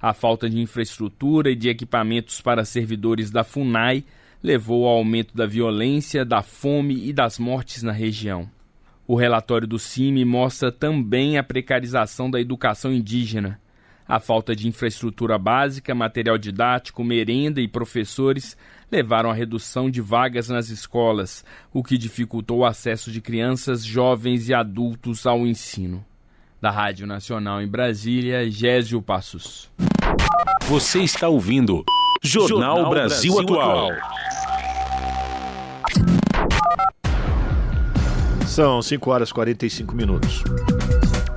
[0.00, 4.04] A falta de infraestrutura e de equipamentos para servidores da FUNAI
[4.42, 8.50] levou ao aumento da violência, da fome e das mortes na região.
[9.12, 13.60] O relatório do CIMI mostra também a precarização da educação indígena.
[14.08, 18.56] A falta de infraestrutura básica, material didático, merenda e professores
[18.90, 21.44] levaram à redução de vagas nas escolas,
[21.74, 26.02] o que dificultou o acesso de crianças, jovens e adultos ao ensino.
[26.58, 29.70] Da Rádio Nacional em Brasília, Gésio Passos.
[30.62, 31.84] Você está ouvindo
[32.22, 33.90] Jornal, Jornal Brasil, Brasil, Atual.
[38.52, 40.44] São 5 horas e 45 minutos.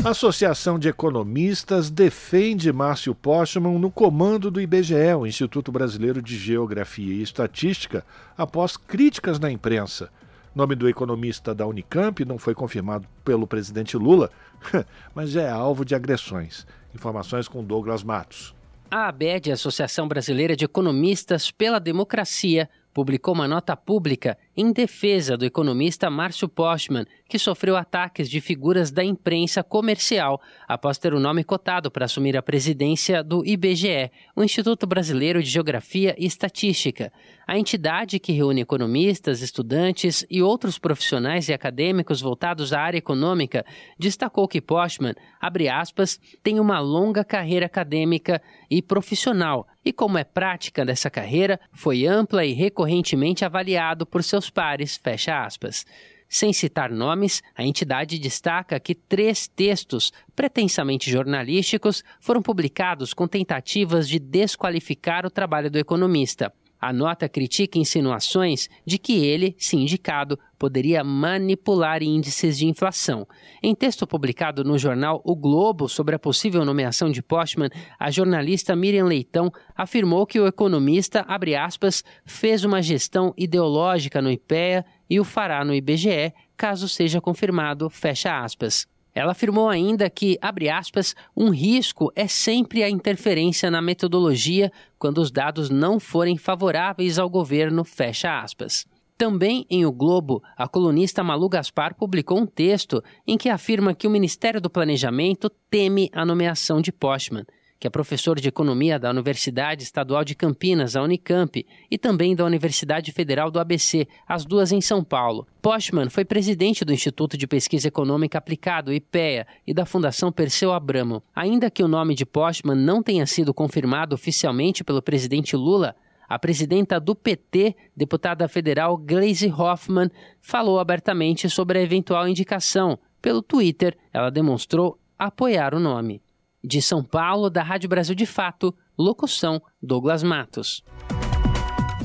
[0.04, 6.38] A Associação de Economistas defende Márcio Postman no comando do IBGE, o Instituto Brasileiro de
[6.38, 8.04] Geografia e Estatística,
[8.38, 10.10] após críticas na imprensa.
[10.54, 14.30] O nome do economista da Unicamp não foi confirmado pelo presidente Lula,
[15.16, 16.68] mas é alvo de agressões.
[16.94, 18.54] Informações com Douglas Matos.
[18.92, 25.44] A ABED, Associação Brasileira de Economistas pela Democracia, publicou uma nota pública em defesa do
[25.44, 31.44] economista Márcio Postman, que sofreu ataques de figuras da imprensa comercial após ter o nome
[31.44, 37.12] cotado para assumir a presidência do IBGE, o Instituto Brasileiro de Geografia e Estatística.
[37.46, 43.66] A entidade que reúne economistas, estudantes e outros profissionais e acadêmicos voltados à área econômica
[44.00, 48.42] destacou que Postman, abre aspas, tem uma longa carreira acadêmica
[48.72, 54.50] e profissional e, como é prática dessa carreira, foi ampla e recorrentemente avaliado por seus
[54.50, 55.86] pares, fecha aspas.
[56.28, 64.10] Sem citar nomes, a entidade destaca que três textos pretensamente jornalísticos foram publicados com tentativas
[64.10, 66.52] de desqualificar o trabalho do economista.
[66.86, 73.28] A nota critica insinuações de que ele, sindicado, poderia manipular índices de inflação.
[73.64, 78.76] Em texto publicado no jornal O Globo sobre a possível nomeação de Postman, a jornalista
[78.76, 81.26] Miriam Leitão afirmou que o economista,
[81.58, 87.90] aspas, fez uma gestão ideológica no IPEA e o fará no IBGE, caso seja confirmado,
[87.90, 88.86] fecha aspas.
[89.16, 95.20] Ela afirmou ainda que, abre aspas, um risco é sempre a interferência na metodologia quando
[95.20, 98.86] os dados não forem favoráveis ao governo, fecha aspas.
[99.18, 104.06] Também em O Globo, a colunista Malu Gaspar publicou um texto em que afirma que
[104.06, 107.46] o Ministério do Planejamento teme a nomeação de Postman
[107.80, 112.46] que é professor de economia da Universidade Estadual de Campinas, a Unicamp, e também da
[112.46, 115.48] Universidade Federal do ABC, as duas em São Paulo.
[115.62, 121.22] Postman foi presidente do Instituto de Pesquisa Econômica Aplicado, IPEA, e da Fundação Perseu Abramo.
[121.36, 125.96] Ainda que o nome de Postman não tenha sido confirmado oficialmente pelo presidente Lula,
[126.28, 130.10] a presidenta do PT, deputada federal Gleisi Hoffmann,
[130.42, 132.98] falou abertamente sobre a eventual indicação.
[133.22, 136.22] Pelo Twitter, ela demonstrou apoiar o nome.
[136.68, 140.84] De São Paulo, da Rádio Brasil de Fato, locução Douglas Matos.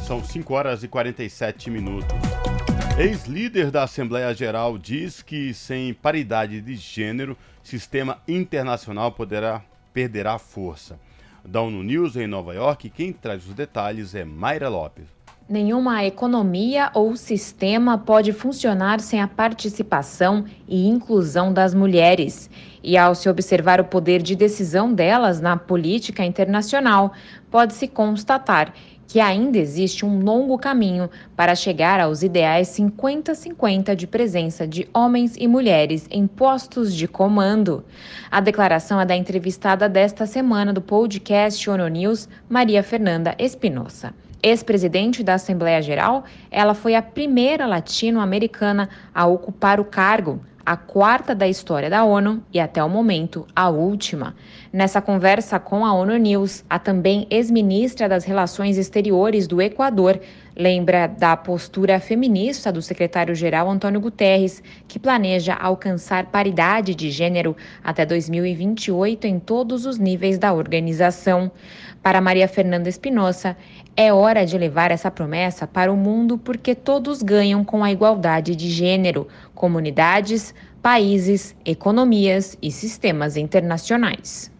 [0.07, 2.15] São 5 horas e 47 minutos.
[2.99, 11.01] Ex-líder da Assembleia Geral diz que sem paridade de gênero, sistema internacional poderá perderá força.
[11.43, 15.07] Da ONU News em Nova York, quem traz os detalhes é Mayra Lopes.
[15.51, 22.49] Nenhuma economia ou sistema pode funcionar sem a participação e inclusão das mulheres.
[22.85, 27.13] E ao se observar o poder de decisão delas na política internacional,
[27.51, 28.73] pode-se constatar
[29.09, 35.35] que ainda existe um longo caminho para chegar aos ideais 50-50 de presença de homens
[35.37, 37.85] e mulheres em postos de comando.
[38.31, 44.15] A declaração é da entrevistada desta semana do podcast ONU News, Maria Fernanda Espinosa.
[44.43, 51.35] Ex-presidente da Assembleia Geral, ela foi a primeira latino-americana a ocupar o cargo, a quarta
[51.35, 54.35] da história da ONU e até o momento a última.
[54.73, 60.21] Nessa conversa com a ONU News, a também ex-ministra das Relações Exteriores do Equador
[60.57, 68.05] lembra da postura feminista do secretário-geral Antônio Guterres, que planeja alcançar paridade de gênero até
[68.05, 71.51] 2028 em todos os níveis da organização.
[72.03, 73.57] Para Maria Fernanda Espinosa,
[73.97, 78.57] é hora de levar essa promessa para o mundo porque todos ganham com a igualdade
[78.57, 79.29] de gênero,
[79.61, 84.51] comunidades, países, economias e sistemas internacionais.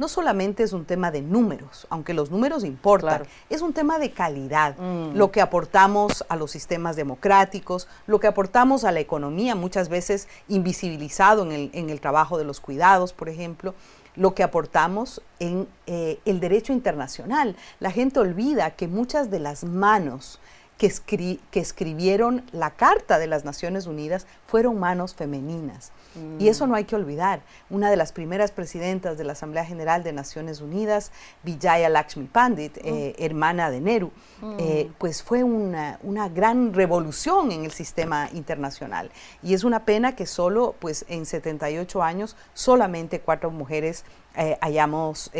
[0.00, 4.12] no solamente es un tema de números, aunque los números importan, es un tema de
[4.12, 5.14] calidad, mm.
[5.14, 10.26] lo que aportamos a los sistemas democráticos, lo que aportamos a la economía, muchas veces
[10.48, 13.74] invisibilizado en el, en el trabajo de los cuidados, por ejemplo
[14.16, 17.56] lo que aportamos en eh, el derecho internacional.
[17.78, 20.40] La gente olvida que muchas de las manos
[20.80, 25.92] que, que escribieron la Carta de las Naciones Unidas fueron manos femeninas.
[26.40, 27.42] Y eso no hay que olvidar.
[27.68, 31.12] Una de las primeras presidentas de la Asamblea General de Naciones Unidas,
[31.44, 34.10] Vijaya Lakshmi Pandit, eh, hermana de Nehru,
[34.58, 39.10] eh, pues fue una, una, gran revolución en el sistema internacional.
[39.42, 44.04] Y es una pena que solo, pues en 78 años, solamente cuatro mujeres
[44.34, 45.30] eh, hayamos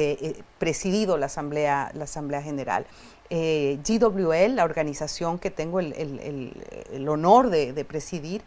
[0.58, 2.86] presidido la Asamblea, la Asamblea General.
[3.30, 6.52] GWL, la organización que tengo el, el,
[6.92, 8.42] el, honor de, de presidir,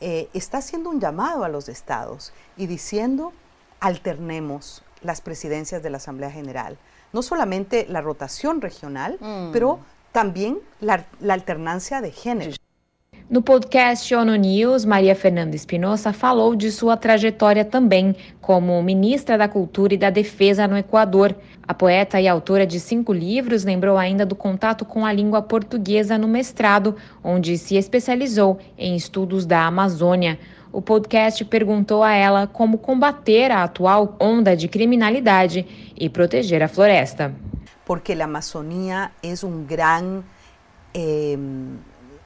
[0.00, 3.32] eh, está haciendo un llamado a los estados y diciendo
[3.80, 6.78] alternemos las presidencias de la Asamblea General.
[7.12, 9.50] No solamente la rotación regional, mm.
[9.52, 9.80] pero
[10.12, 12.52] también la, la alternancia de género.
[13.30, 19.46] No podcast ONU News, Maria Fernanda Espinosa falou de sua trajetória também como ministra da
[19.46, 21.36] Cultura e da Defesa no Equador.
[21.62, 26.16] A poeta e autora de cinco livros lembrou ainda do contato com a língua portuguesa
[26.16, 30.38] no mestrado, onde se especializou em estudos da Amazônia.
[30.72, 36.68] O podcast perguntou a ela como combater a atual onda de criminalidade e proteger a
[36.68, 37.34] floresta.
[37.84, 40.24] Porque a Amazônia é um grande.
[40.94, 41.36] Eh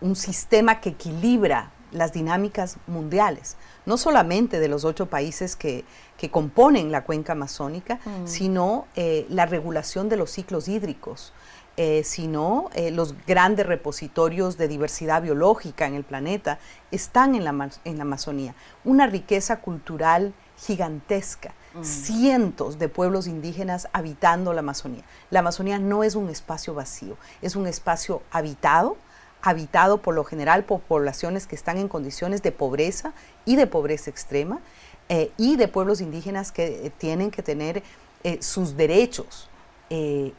[0.03, 5.85] un sistema que equilibra las dinámicas mundiales, no solamente de los ocho países que,
[6.31, 8.27] componen la cuenca amazónica, mm.
[8.29, 11.33] sino eh, la regulación de los ciclos hídricos,
[11.77, 16.61] eh, sino eh, los grandes repositorios de diversidad biológica en el planeta
[16.93, 18.55] están en la, en la Amazonía.
[18.85, 21.83] Una riqueza cultural gigantesca, mm.
[21.83, 25.03] cientos de pueblos indígenas habitando la Amazonía.
[25.31, 28.97] La Amazonía no es un espacio vacío, es un espacio habitado,
[29.43, 33.13] habitado por lo general por poblaciones que están en condiciones de pobreza
[33.45, 34.61] y de pobreza extrema
[35.09, 37.83] eh, y de pueblos indígenas que eh, tienen que tener
[38.25, 39.49] eh, sus derechos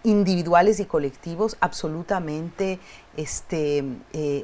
[0.03, 2.79] individuales y colectivos absolutamente
[3.15, 3.85] este,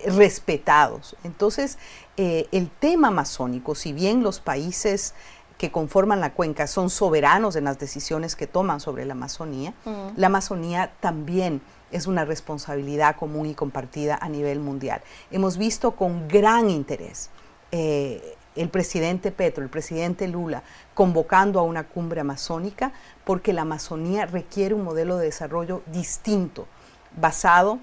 [0.06, 1.16] respetados.
[1.24, 1.80] Entonces,
[2.16, 5.16] el tema amazónico, si bien los países
[5.58, 9.74] que conforman la cuenca son soberanos en las decisiones que toman sobre la Amazonía,
[10.16, 11.60] la Amazonía también
[11.92, 15.02] es una responsabilidad común y compartida a nivel mundial.
[15.32, 17.30] Hemos visto con gran interés
[17.72, 20.64] eh, el presidente Petro, el presidente Lula,
[20.94, 22.92] convocando a una cumbre amazónica
[23.24, 26.68] porque la Amazonía requiere un modelo de desarrollo distinto,
[27.16, 27.80] basado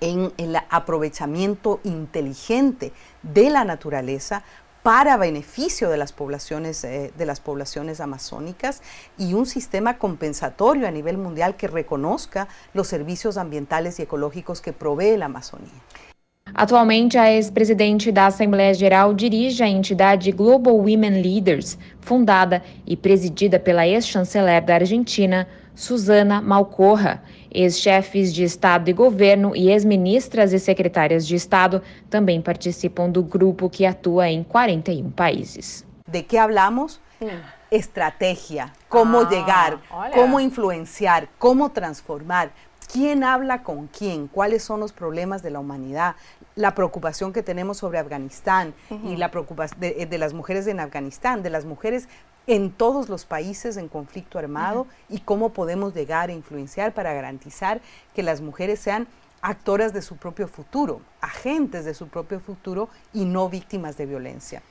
[0.00, 4.44] en el aprovechamiento inteligente de la naturaleza
[4.88, 8.80] para beneficio de las poblaciones, eh, de las poblaciones amazónicas
[9.18, 14.72] y un sistema compensatorio a nivel mundial que reconozca los servicios ambientales y ecológicos que
[14.72, 15.78] provee la Amazonía.
[16.54, 23.58] Atualmente, a ex-presidente da Assembleia Geral dirige a entidade Global Women Leaders, fundada e presidida
[23.58, 27.22] pela ex-chanceler da Argentina, Susana Malcorra.
[27.50, 33.70] Ex-chefes de Estado e governo e ex-ministras e secretárias de Estado também participam do grupo
[33.70, 35.84] que atua em 41 países.
[36.06, 37.00] De que hablamos?
[37.70, 40.10] Estratégia, como ah, olha.
[40.14, 42.50] como influenciar, como transformar.
[42.90, 44.28] ¿Quién habla con quién?
[44.28, 46.16] ¿Cuáles son los problemas de la humanidad?
[46.54, 49.12] La preocupación que tenemos sobre Afganistán uh -huh.
[49.12, 52.08] y la preocupación de, de, las mujeres en Afganistán, de las mujeres
[52.48, 57.80] en todos los países en conflicto armado y cómo podemos llegar a influenciar para garantizar
[58.14, 59.06] que las mujeres sean
[59.42, 64.62] actoras de su propio futuro, agentes de su propio futuro y no víctimas de violencia.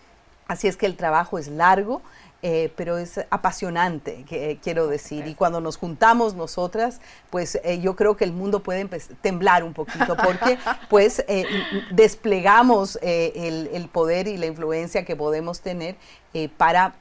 [0.47, 2.01] Así es que el trabajo es largo,
[2.43, 5.25] eh, pero es apasionante, que, quiero decir.
[5.25, 8.87] Y cuando nos juntamos nosotras, pues eh, yo creo que el mundo puede
[9.21, 10.59] temblar un poquito, porque
[10.89, 11.45] pues eh,
[11.89, 15.95] desplegamos el, el, poder y la influencia que podemos tener
[16.57, 16.93] para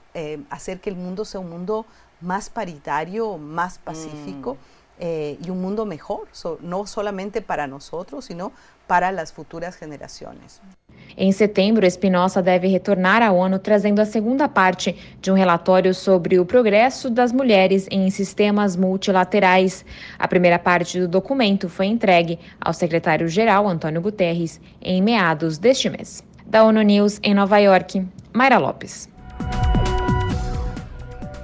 [0.48, 1.84] hacer que el mundo sea un mundo
[2.22, 4.54] más paritario, más pacífico.
[4.98, 5.44] Mm.
[5.44, 6.26] y un mundo mejor,
[6.62, 8.52] no solamente para nosotros, sino
[8.86, 10.62] para las futuras generaciones.
[11.16, 16.38] Em setembro, Espinosa deve retornar à ONU trazendo a segunda parte de um relatório sobre
[16.38, 19.84] o progresso das mulheres em sistemas multilaterais.
[20.18, 26.22] A primeira parte do documento foi entregue ao secretário-geral Antônio Guterres em meados deste mês.
[26.46, 29.15] Da ONU News em Nova York, Mayra Lopes.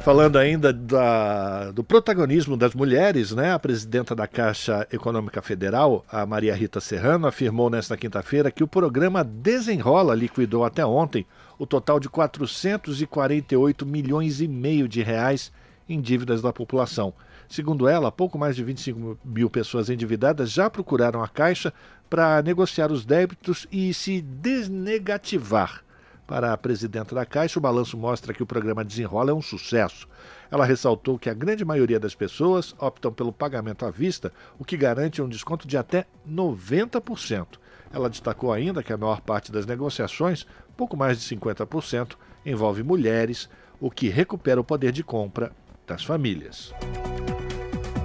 [0.03, 3.53] Falando ainda da, do protagonismo das mulheres, né?
[3.53, 8.67] a presidenta da Caixa Econômica Federal, a Maria Rita Serrano, afirmou nesta quinta-feira que o
[8.69, 11.25] programa Desenrola liquidou até ontem
[11.57, 15.53] o total de 448 milhões e meio de reais
[15.89, 17.15] em dívidas da população.
[17.49, 21.73] Segundo ela, pouco mais de 25 mil pessoas endividadas já procuraram a Caixa
[22.11, 25.85] para negociar os débitos e se desnegativar.
[26.33, 30.09] Para a presidenta da Caixa, o balanço mostra que o programa Desenrola é um sucesso.
[30.51, 34.75] Ela ressaltou que a grande maioria das pessoas optam pelo pagamento à vista, o que
[34.75, 37.59] garante um desconto de até 90%.
[37.93, 42.17] Ela destacou ainda que a maior parte das negociações, pouco mais de 50%,
[42.47, 43.47] envolve mulheres,
[43.79, 45.53] o que recupera o poder de compra
[45.87, 46.73] das famílias.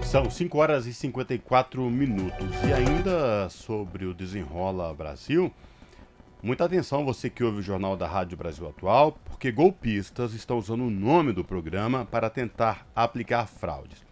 [0.03, 2.49] São 5 horas e 54 minutos.
[2.67, 5.49] E ainda sobre o Desenrola Brasil,
[6.41, 10.83] muita atenção você que ouve o Jornal da Rádio Brasil Atual, porque golpistas estão usando
[10.85, 14.05] o nome do programa para tentar aplicar fraudes.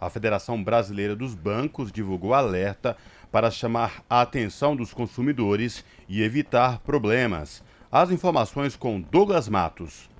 [0.00, 2.96] A Federação Brasileira dos Bancos divulgou alerta
[3.30, 7.62] para chamar a atenção dos consumidores e evitar problemas.
[7.90, 10.11] As informações com Douglas Matos.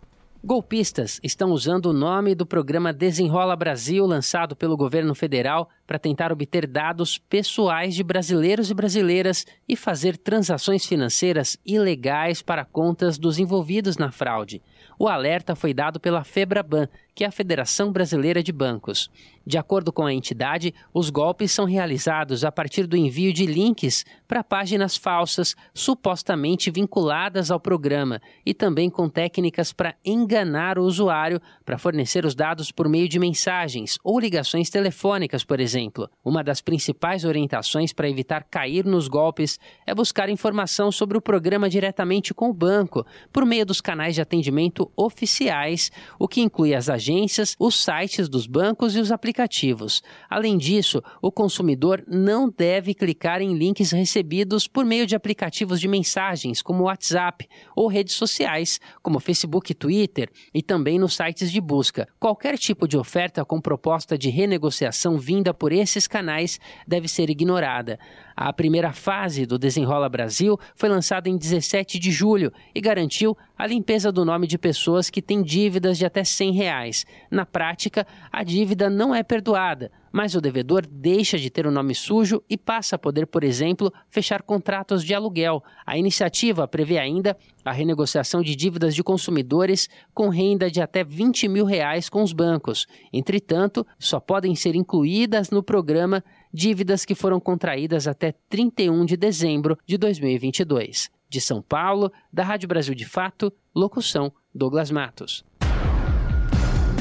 [0.44, 6.32] Golpistas estão usando o nome do programa Desenrola Brasil, lançado pelo governo federal, para tentar
[6.32, 13.38] obter dados pessoais de brasileiros e brasileiras e fazer transações financeiras ilegais para contas dos
[13.38, 14.60] envolvidos na fraude.
[14.98, 19.10] O alerta foi dado pela Febraban, que é a Federação Brasileira de Bancos.
[19.46, 24.04] De acordo com a entidade, os golpes são realizados a partir do envio de links
[24.32, 31.38] para páginas falsas supostamente vinculadas ao programa e também com técnicas para enganar o usuário
[31.66, 36.08] para fornecer os dados por meio de mensagens ou ligações telefônicas, por exemplo.
[36.24, 41.68] Uma das principais orientações para evitar cair nos golpes é buscar informação sobre o programa
[41.68, 46.88] diretamente com o banco, por meio dos canais de atendimento oficiais, o que inclui as
[46.88, 50.02] agências, os sites dos bancos e os aplicativos.
[50.30, 54.21] Além disso, o consumidor não deve clicar em links recebidos
[54.70, 60.30] por meio de aplicativos de mensagens, como WhatsApp, ou redes sociais, como Facebook e Twitter,
[60.52, 62.08] e também nos sites de busca.
[62.18, 67.98] Qualquer tipo de oferta com proposta de renegociação vinda por esses canais deve ser ignorada.
[68.36, 73.66] A primeira fase do Desenrola Brasil foi lançada em 17 de julho e garantiu a
[73.66, 77.06] limpeza do nome de pessoas que têm dívidas de até 100 reais.
[77.30, 81.94] Na prática, a dívida não é perdoada, mas o devedor deixa de ter o nome
[81.94, 85.62] sujo e passa a poder, por exemplo, fechar contratos de aluguel.
[85.86, 91.48] A iniciativa prevê ainda a renegociação de dívidas de consumidores com renda de até 20
[91.48, 92.86] mil reais com os bancos.
[93.12, 99.78] Entretanto, só podem ser incluídas no programa dívidas que foram contraídas até 31 de dezembro
[99.86, 101.10] de 2022.
[101.28, 105.42] De São Paulo, da Rádio Brasil de Fato, locução Douglas Matos.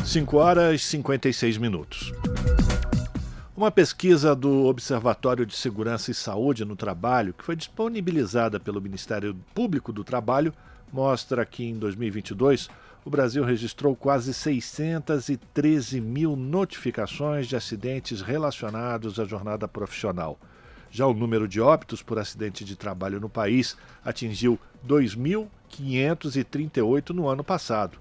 [0.05, 2.12] 5 horas e 56 minutos.
[3.62, 9.38] Uma pesquisa do Observatório de Segurança e Saúde no Trabalho, que foi disponibilizada pelo Ministério
[9.53, 10.51] Público do Trabalho,
[10.91, 12.72] mostra que em 2022
[13.05, 20.39] o Brasil registrou quase 613 mil notificações de acidentes relacionados à jornada profissional.
[20.89, 27.43] Já o número de óbitos por acidente de trabalho no país atingiu 2.538 no ano
[27.43, 27.99] passado.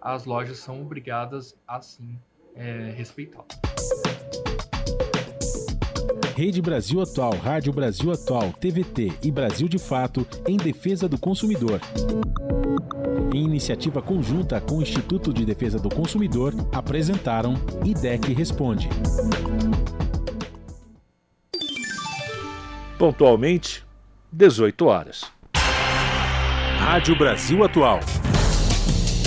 [0.00, 2.18] as lojas são obrigadas a sim
[2.54, 3.46] é, respeitá-lo.
[6.36, 11.80] Rede Brasil Atual, Rádio Brasil Atual, TVT e Brasil de Fato em defesa do consumidor.
[13.34, 18.88] Em iniciativa conjunta com o Instituto de Defesa do Consumidor, apresentaram IDEC Responde.
[22.98, 23.84] Pontualmente,
[24.32, 25.30] 18 horas.
[26.78, 28.00] Rádio Brasil Atual.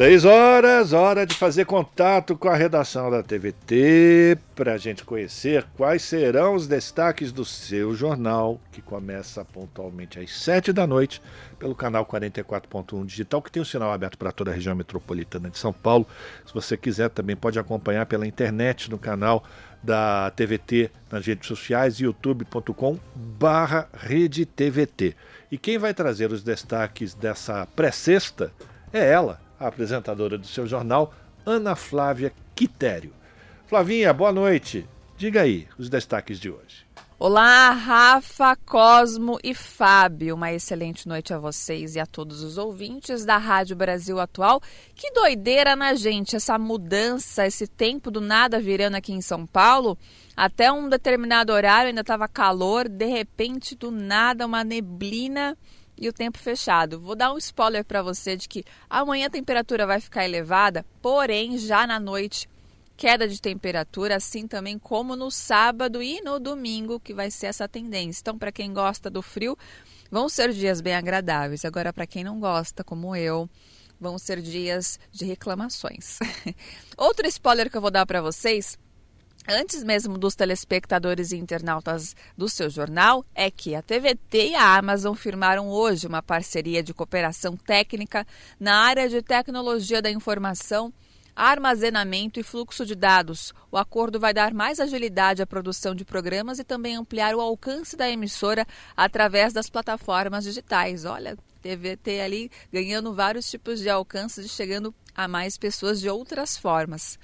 [0.00, 5.66] Seis horas, hora de fazer contato com a redação da TVT para a gente conhecer
[5.76, 11.20] quais serão os destaques do seu jornal, que começa pontualmente às sete da noite
[11.58, 15.58] pelo canal 44.1 Digital, que tem o sinal aberto para toda a região metropolitana de
[15.58, 16.06] São Paulo.
[16.46, 19.44] Se você quiser, também pode acompanhar pela internet no canal
[19.82, 23.86] da TVT nas redes sociais, youtube.com barra.
[25.52, 28.50] E quem vai trazer os destaques dessa pré-sexta
[28.94, 31.12] é ela, a apresentadora do seu jornal,
[31.44, 33.12] Ana Flávia Quitério.
[33.66, 34.88] Flavinha, boa noite.
[35.18, 36.88] Diga aí os destaques de hoje.
[37.18, 40.34] Olá, Rafa, Cosmo e Fábio.
[40.34, 44.62] Uma excelente noite a vocês e a todos os ouvintes da Rádio Brasil Atual.
[44.94, 49.98] Que doideira na gente, essa mudança, esse tempo do nada virando aqui em São Paulo.
[50.34, 55.54] Até um determinado horário ainda estava calor, de repente, do nada, uma neblina
[56.00, 56.98] e o tempo fechado.
[56.98, 61.58] Vou dar um spoiler para você de que amanhã a temperatura vai ficar elevada, porém
[61.58, 62.48] já na noite
[62.96, 67.68] queda de temperatura, assim também como no sábado e no domingo, que vai ser essa
[67.68, 68.20] tendência.
[68.20, 69.56] Então, para quem gosta do frio,
[70.10, 71.64] vão ser dias bem agradáveis.
[71.64, 73.48] Agora, para quem não gosta, como eu,
[73.98, 76.18] vão ser dias de reclamações.
[76.96, 78.78] Outro spoiler que eu vou dar para vocês
[79.48, 84.76] antes mesmo dos telespectadores e internautas do seu jornal, é que a TVT e a
[84.76, 88.26] Amazon firmaram hoje uma parceria de cooperação técnica
[88.58, 90.92] na área de tecnologia da informação,
[91.34, 93.52] armazenamento e fluxo de dados.
[93.70, 97.96] O acordo vai dar mais agilidade à produção de programas e também ampliar o alcance
[97.96, 98.66] da emissora
[98.96, 101.04] através das plataformas digitais.
[101.04, 106.56] Olha, TVT ali ganhando vários tipos de alcance e chegando a mais pessoas de outras
[106.56, 107.18] formas.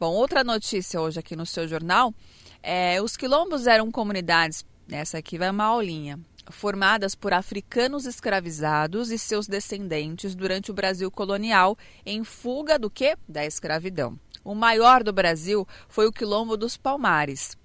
[0.00, 2.14] Bom, outra notícia hoje aqui no seu jornal
[2.62, 6.20] é os quilombos eram comunidades, essa aqui vai uma aulinha,
[6.50, 11.76] formadas por africanos escravizados e seus descendentes durante o Brasil colonial
[12.06, 13.16] em fuga do que?
[13.28, 14.16] Da escravidão.
[14.44, 17.56] O maior do Brasil foi o Quilombo dos Palmares.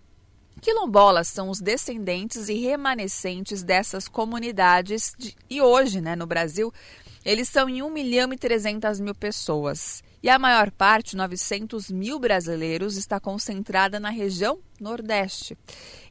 [0.60, 6.74] Quilombolas são os descendentes e remanescentes dessas comunidades de, e hoje, né, no Brasil,
[7.26, 10.04] eles são em 1 milhão e 300 mil pessoas.
[10.22, 15.58] E a maior parte, 900 mil brasileiros, está concentrada na região Nordeste.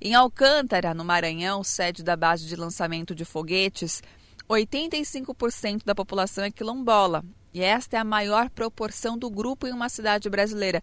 [0.01, 4.03] Em Alcântara, no Maranhão, sede da base de lançamento de foguetes,
[4.49, 7.25] 85% da população é quilombola.
[7.55, 10.83] E esta é a maior proporção do grupo em uma cidade brasileira.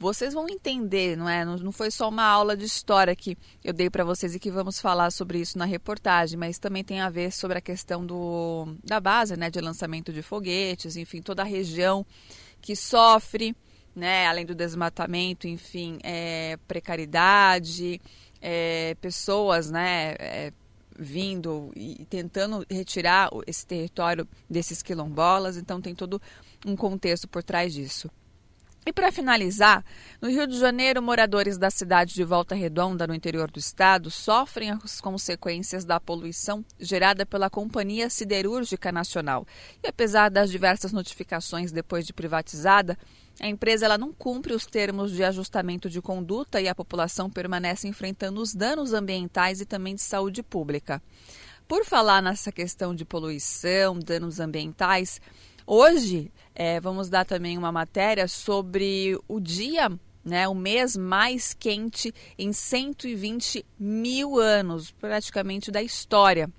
[0.00, 1.44] Vocês vão entender, não é?
[1.44, 4.80] Não foi só uma aula de história que eu dei para vocês e que vamos
[4.80, 9.00] falar sobre isso na reportagem, mas também tem a ver sobre a questão do, da
[9.00, 12.06] base, né, de lançamento de foguetes, enfim, toda a região
[12.60, 13.56] que sofre,
[13.94, 18.00] né, além do desmatamento, enfim, é, precariedade,
[18.40, 20.52] é, pessoas, né, é,
[20.96, 26.22] vindo e tentando retirar esse território desses quilombolas, então tem todo
[26.64, 28.08] um contexto por trás disso.
[28.88, 29.84] E para finalizar,
[30.18, 34.70] no Rio de Janeiro, moradores da cidade de Volta Redonda, no interior do estado, sofrem
[34.70, 39.46] as consequências da poluição gerada pela Companhia Siderúrgica Nacional.
[39.84, 42.96] E apesar das diversas notificações depois de privatizada,
[43.38, 47.86] a empresa ela não cumpre os termos de ajustamento de conduta e a população permanece
[47.86, 51.02] enfrentando os danos ambientais e também de saúde pública.
[51.68, 55.20] Por falar nessa questão de poluição, danos ambientais,
[55.66, 59.88] hoje é, vamos dar também uma matéria sobre o dia
[60.24, 66.50] né, o mês mais quente em 120 mil anos, praticamente da história,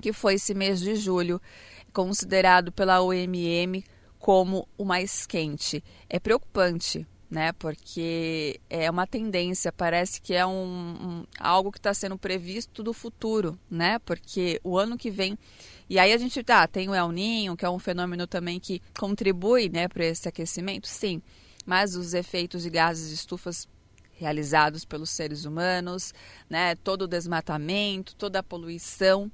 [0.00, 1.42] que foi esse mês de julho,
[1.92, 3.84] considerado pela OMM
[4.18, 5.82] como o mais quente.
[6.08, 7.52] É preocupante, né?
[7.52, 12.92] Porque é uma tendência, parece que é um, um algo que está sendo previsto do
[12.92, 13.98] futuro, né?
[13.98, 15.36] Porque o ano que vem
[15.88, 18.80] e aí a gente tá, tem o El Ninho, que é um fenômeno também que
[18.98, 21.22] contribui, né, para esse aquecimento, sim.
[21.66, 23.68] Mas os efeitos de gases de estufas
[24.12, 26.14] realizados pelos seres humanos,
[26.48, 29.30] né, todo o desmatamento, toda a poluição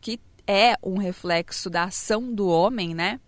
[0.00, 3.20] que é um reflexo da ação do homem, né?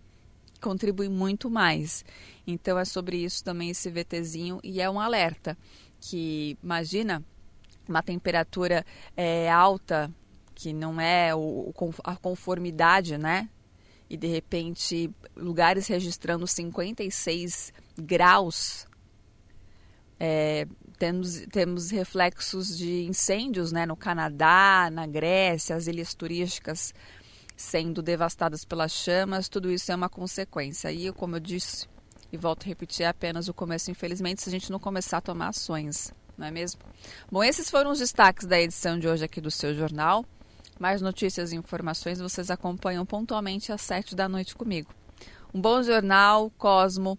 [0.59, 2.03] Contribui muito mais.
[2.45, 5.57] Então é sobre isso também esse VTzinho e é um alerta
[6.01, 7.23] que imagina
[7.87, 10.11] uma temperatura é, alta
[10.53, 11.73] que não é o,
[12.03, 13.49] a conformidade, né?
[14.09, 18.85] E de repente lugares registrando 56 graus,
[20.19, 26.93] é, temos, temos reflexos de incêndios né, no Canadá, na Grécia, as ilhas turísticas
[27.55, 30.91] sendo devastadas pelas chamas, tudo isso é uma consequência.
[30.91, 31.87] E, como eu disse,
[32.31, 35.21] e volto a repetir, é apenas o começo, infelizmente, se a gente não começar a
[35.21, 36.81] tomar ações, não é mesmo?
[37.31, 40.25] Bom, esses foram os destaques da edição de hoje aqui do seu jornal.
[40.83, 44.93] Mais notícias e informações vocês acompanham pontualmente às sete da noite comigo.
[45.53, 47.17] Um bom jornal, Cosmo,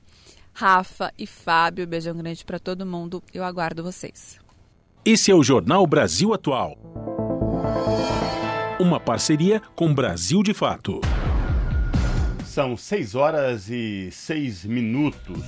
[0.52, 1.86] Rafa e Fábio.
[1.86, 3.22] Beijão grande para todo mundo.
[3.32, 4.38] Eu aguardo vocês.
[5.02, 6.76] Esse é o Jornal Brasil Atual.
[8.78, 11.00] Uma parceria com Brasil de Fato.
[12.44, 15.40] São 6 horas e 6 minutos.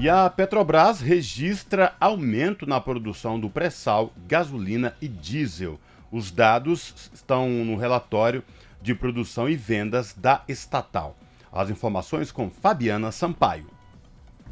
[0.00, 5.78] E a Petrobras registra aumento na produção do pré-sal, gasolina e diesel.
[6.10, 8.42] Os dados estão no relatório
[8.80, 11.16] de produção e vendas da estatal.
[11.52, 13.76] As informações com Fabiana Sampaio.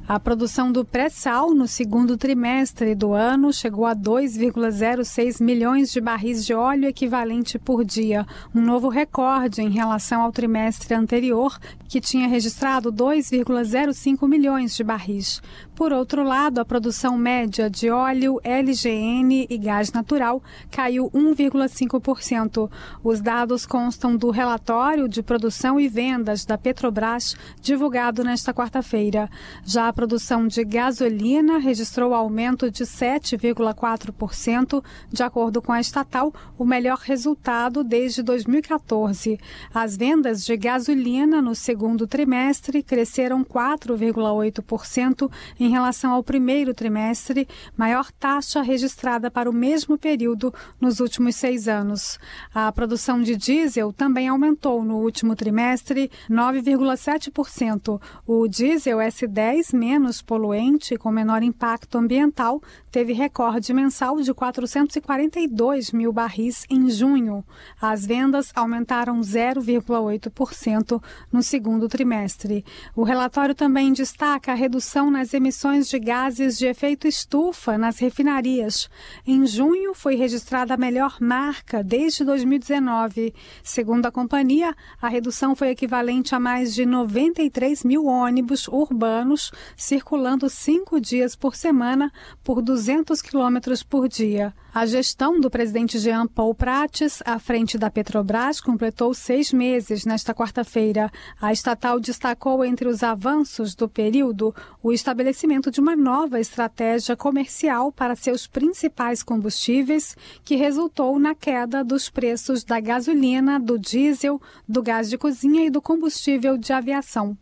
[0.06, 6.44] A produção do pré-sal no segundo trimestre do ano chegou a 2,06 milhões de barris
[6.44, 12.28] de óleo equivalente por dia, um novo recorde em relação ao trimestre anterior, que tinha
[12.28, 15.40] registrado 2,05 milhões de barris.
[15.74, 22.70] Por outro lado, a produção média de óleo, LGN e gás natural caiu 1,5%.
[23.02, 29.28] Os dados constam do relatório de produção e vendas da Petrobras, divulgado nesta quarta-feira.
[29.64, 36.64] Já a produção de gasolina registrou aumento de 7,4%, de acordo com a estatal, o
[36.64, 39.40] melhor resultado desde 2014.
[39.74, 45.28] As vendas de gasolina no segundo trimestre cresceram 4,8%
[45.64, 51.66] em relação ao primeiro trimestre, maior taxa registrada para o mesmo período nos últimos seis
[51.66, 52.18] anos.
[52.54, 57.98] A produção de diesel também aumentou no último trimestre 9,7%.
[58.26, 62.60] O diesel S10, menos poluente com menor impacto ambiental,
[62.90, 67.42] teve recorde mensal de 442 mil barris em junho.
[67.80, 71.02] As vendas aumentaram 0,8%
[71.32, 72.62] no segundo trimestre.
[72.94, 78.00] O relatório também destaca a redução nas emissões emissões de gases de efeito estufa nas
[78.00, 78.90] refinarias.
[79.24, 83.32] Em junho, foi registrada a melhor marca desde 2019.
[83.62, 90.50] Segundo a companhia, a redução foi equivalente a mais de 93 mil ônibus urbanos circulando
[90.50, 94.52] cinco dias por semana por 200 quilômetros por dia.
[94.74, 100.34] A gestão do presidente Jean Paul Prates, à frente da Petrobras, completou seis meses nesta
[100.34, 101.12] quarta-feira.
[101.40, 104.52] A estatal destacou entre os avanços do período
[104.82, 111.84] o estabelecimento de uma nova estratégia comercial para seus principais combustíveis, que resultou na queda
[111.84, 117.38] dos preços da gasolina, do diesel, do gás de cozinha e do combustível de aviação.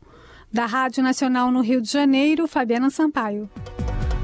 [0.53, 3.49] Da Rádio Nacional no Rio de Janeiro, Fabiana Sampaio.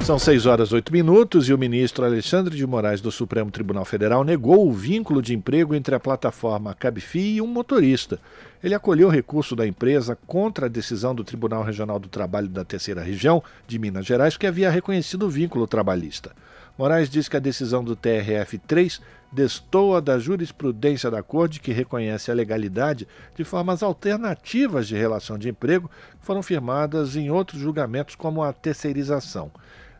[0.09, 4.25] São 6 horas 8 minutos e o ministro Alexandre de Moraes do Supremo Tribunal Federal
[4.25, 8.19] negou o vínculo de emprego entre a plataforma Cabfi e um motorista.
[8.65, 12.65] Ele acolheu o recurso da empresa contra a decisão do Tribunal Regional do Trabalho da
[12.65, 16.35] Terceira Região de Minas Gerais, que havia reconhecido o vínculo trabalhista.
[16.79, 22.35] Moraes diz que a decisão do TRF-3 destoa da jurisprudência da Corte, que reconhece a
[22.35, 23.07] legalidade
[23.37, 28.55] de formas alternativas de relação de emprego que foram firmadas em outros julgamentos, como a
[28.55, 29.51] terceirização.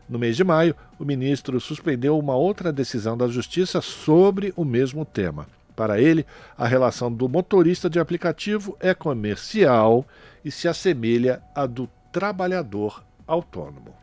[0.09, 5.05] No mês de maio, o ministro suspendeu uma outra decisão da Justiça sobre o mesmo
[5.05, 5.45] tema.
[5.75, 6.25] Para ele,
[6.57, 10.03] a relação do motorista de aplicativo é comercial
[10.43, 13.93] e se assemelha à do trabalhador autônomo.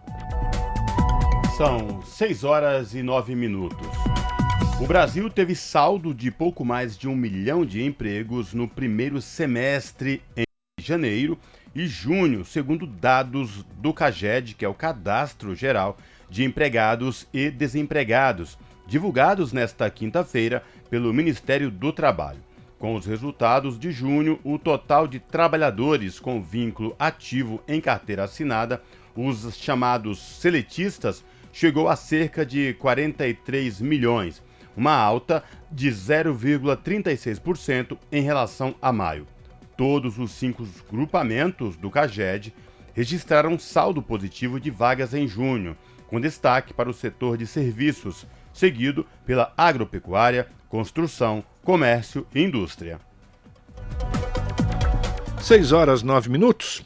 [1.57, 3.89] São 6 horas e 9 minutos.
[4.81, 10.23] O Brasil teve saldo de pouco mais de um milhão de empregos no primeiro semestre
[10.37, 10.45] em
[10.81, 11.37] janeiro
[11.77, 15.99] e junho, segundo dados do CAGED, que é o Cadastro Geral
[16.31, 22.43] de Empregados e Desempregados, divulgados nesta quinta-feira pelo Ministério do Trabalho.
[22.79, 28.81] Com os resultados de junho, o total de trabalhadores com vínculo ativo em carteira assinada,
[29.15, 31.23] os chamados seletistas,
[31.53, 34.43] chegou a cerca de 43 milhões,
[34.75, 39.27] uma alta de 0,36% em relação a maio.
[39.77, 42.55] Todos os cinco grupamentos do CAGED
[42.95, 45.77] registraram saldo positivo de vagas em junho,
[46.09, 52.99] com destaque para o setor de serviços, seguido pela agropecuária, construção, comércio e indústria.
[55.43, 56.83] 6 horas 9 minutos.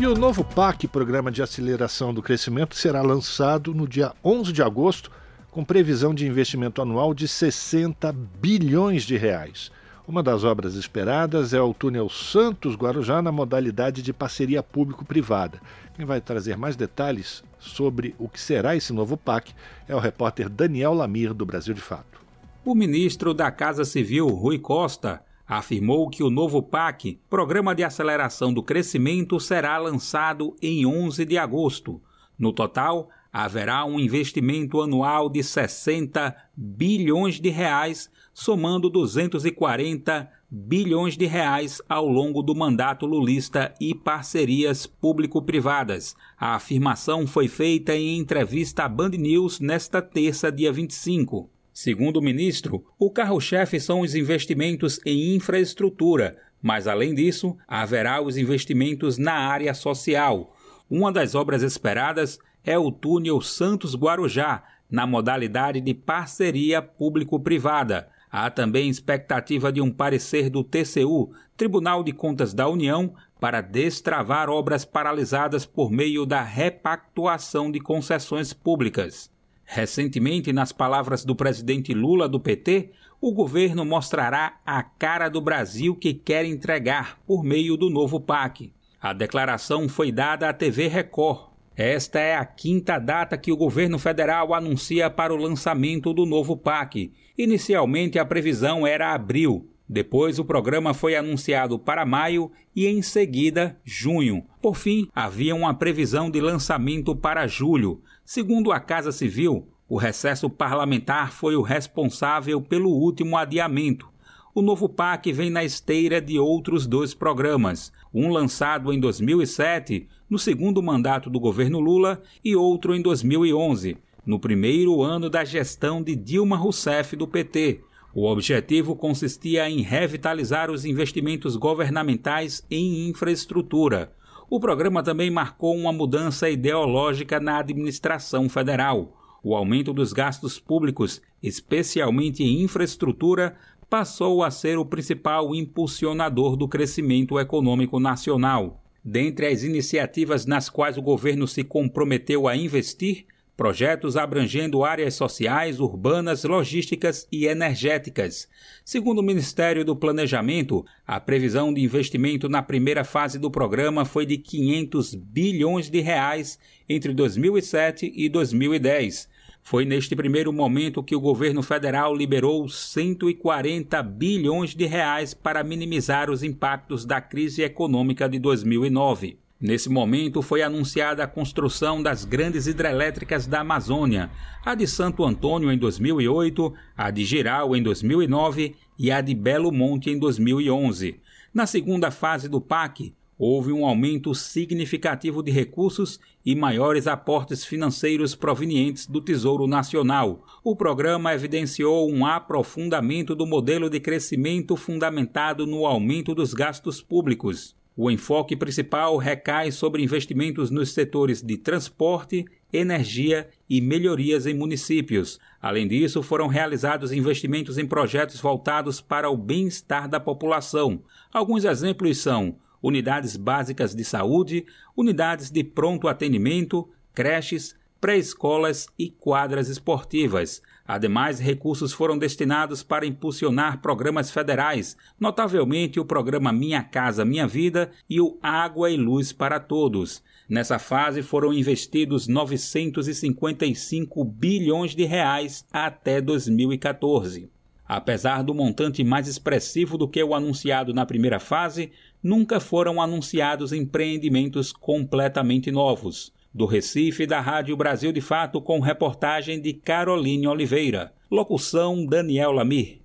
[0.00, 4.62] E o novo PAC, Programa de Aceleração do Crescimento, será lançado no dia 11 de
[4.62, 5.10] agosto,
[5.50, 8.10] com previsão de investimento anual de 60
[8.40, 9.70] bilhões de reais.
[10.06, 15.60] Uma das obras esperadas é o túnel Santos Guarujá na modalidade de parceria público-privada.
[15.94, 19.54] Quem vai trazer mais detalhes sobre o que será esse novo PAC
[19.88, 22.20] é o repórter Daniel Lamir, do Brasil de Fato.
[22.64, 28.52] O ministro da Casa Civil, Rui Costa, afirmou que o novo PAC, Programa de Aceleração
[28.52, 32.02] do Crescimento, será lançado em 11 de agosto.
[32.36, 41.24] No total, haverá um investimento anual de 60 bilhões de reais, somando 240 bilhões de
[41.24, 46.14] reais ao longo do mandato lulista e parcerias público-privadas.
[46.38, 51.48] A afirmação foi feita em entrevista à Band News nesta terça, dia 25.
[51.72, 58.36] Segundo o ministro, o carro-chefe são os investimentos em infraestrutura, mas além disso, haverá os
[58.36, 60.54] investimentos na área social.
[60.90, 68.08] Uma das obras esperadas é o túnel Santos Guarujá, na modalidade de parceria público-privada.
[68.30, 74.48] Há também expectativa de um parecer do TCU, Tribunal de Contas da União, para destravar
[74.48, 79.30] obras paralisadas por meio da repactuação de concessões públicas.
[79.64, 82.90] Recentemente, nas palavras do presidente Lula do PT,
[83.20, 88.72] o governo mostrará a cara do Brasil que quer entregar por meio do novo PAC.
[89.00, 91.51] A declaração foi dada à TV Record.
[91.76, 96.56] Esta é a quinta data que o governo federal anuncia para o lançamento do novo
[96.56, 97.12] PAC.
[97.36, 103.78] Inicialmente a previsão era abril, depois, o programa foi anunciado para maio e, em seguida,
[103.84, 104.42] junho.
[104.62, 108.00] Por fim, havia uma previsão de lançamento para julho.
[108.24, 114.08] Segundo a Casa Civil, o recesso parlamentar foi o responsável pelo último adiamento.
[114.54, 120.38] O novo PAC vem na esteira de outros dois programas, um lançado em 2007, no
[120.38, 126.16] segundo mandato do governo Lula, e outro em 2011, no primeiro ano da gestão de
[126.16, 127.82] Dilma Rousseff do PT
[128.14, 134.12] o objetivo consistia em revitalizar os investimentos governamentais em infraestrutura.
[134.50, 139.18] O programa também marcou uma mudança ideológica na administração federal.
[139.42, 143.54] O aumento dos gastos públicos, especialmente em infraestrutura,
[143.88, 148.81] passou a ser o principal impulsionador do crescimento econômico nacional.
[149.04, 153.26] Dentre as iniciativas nas quais o governo se comprometeu a investir,
[153.56, 158.48] projetos abrangendo áreas sociais, urbanas, logísticas e energéticas.
[158.84, 164.24] Segundo o Ministério do Planejamento, a previsão de investimento na primeira fase do programa foi
[164.24, 166.58] de 500 bilhões de reais
[166.88, 169.28] entre 2007 e 2010.
[169.62, 176.28] Foi neste primeiro momento que o governo federal liberou 140 bilhões de reais para minimizar
[176.30, 179.38] os impactos da crise econômica de 2009.
[179.60, 184.28] Nesse momento foi anunciada a construção das grandes hidrelétricas da Amazônia,
[184.64, 189.70] a de Santo Antônio em 2008, a de Giral em 2009 e a de Belo
[189.70, 191.20] Monte em 2011.
[191.54, 193.14] Na segunda fase do PAC,
[193.44, 200.46] houve um aumento significativo de recursos e maiores aportes financeiros provenientes do Tesouro Nacional.
[200.62, 207.74] O programa evidenciou um aprofundamento do modelo de crescimento fundamentado no aumento dos gastos públicos.
[207.96, 215.40] O enfoque principal recai sobre investimentos nos setores de transporte, energia e melhorias em municípios.
[215.60, 221.02] Além disso, foram realizados investimentos em projetos voltados para o bem-estar da população.
[221.32, 229.68] Alguns exemplos são unidades básicas de saúde, unidades de pronto atendimento, creches, pré-escolas e quadras
[229.68, 230.60] esportivas.
[230.84, 237.92] Ademais, recursos foram destinados para impulsionar programas federais, notavelmente o programa Minha Casa Minha Vida
[238.10, 240.20] e o Água e Luz para Todos.
[240.48, 247.48] Nessa fase foram investidos 955 bilhões de reais até 2014.
[247.86, 251.92] Apesar do montante mais expressivo do que o anunciado na primeira fase,
[252.22, 259.60] nunca foram anunciados empreendimentos completamente novos do Recife da Rádio Brasil de Fato com reportagem
[259.60, 261.12] de Caroline Oliveira.
[261.30, 263.00] Locução Daniel Lamir.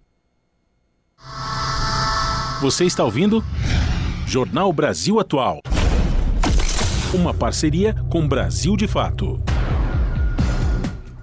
[2.62, 3.44] Você está ouvindo?
[4.28, 5.62] Jornal Brasil Atual.
[7.14, 9.40] Uma parceria com Brasil de Fato.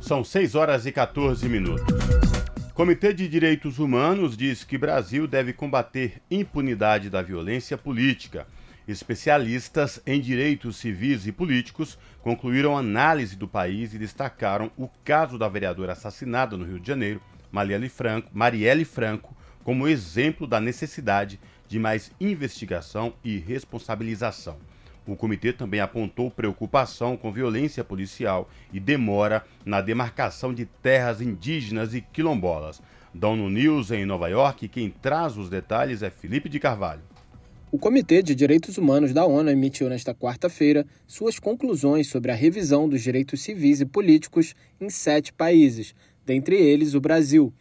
[0.00, 2.03] São 6 horas e 14 minutos.
[2.74, 8.48] Comitê de Direitos Humanos diz que Brasil deve combater impunidade da violência política.
[8.88, 15.48] Especialistas em direitos civis e políticos concluíram análise do país e destacaram o caso da
[15.48, 17.22] vereadora assassinada no Rio de Janeiro,
[17.52, 21.38] Marielle Franco, Marielle Franco como exemplo da necessidade
[21.68, 24.58] de mais investigação e responsabilização.
[25.06, 31.94] O comitê também apontou preocupação com violência policial e demora na demarcação de terras indígenas
[31.94, 32.80] e quilombolas.
[33.12, 37.02] Da ONU News em Nova York, quem traz os detalhes é Felipe de Carvalho.
[37.70, 42.88] O Comitê de Direitos Humanos da ONU emitiu nesta quarta-feira suas conclusões sobre a revisão
[42.88, 45.94] dos direitos civis e políticos em sete países,
[46.24, 47.52] dentre eles o Brasil.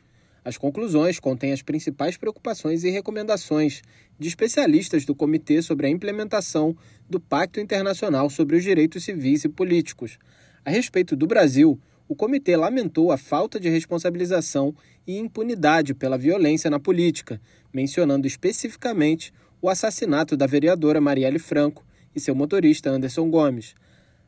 [0.45, 3.81] As conclusões contêm as principais preocupações e recomendações
[4.19, 6.75] de especialistas do Comitê sobre a implementação
[7.09, 10.17] do Pacto Internacional sobre os Direitos Civis e Políticos.
[10.63, 14.75] A respeito do Brasil, o comitê lamentou a falta de responsabilização
[15.05, 17.41] e impunidade pela violência na política,
[17.73, 21.85] mencionando especificamente o assassinato da vereadora Marielle Franco
[22.15, 23.73] e seu motorista Anderson Gomes.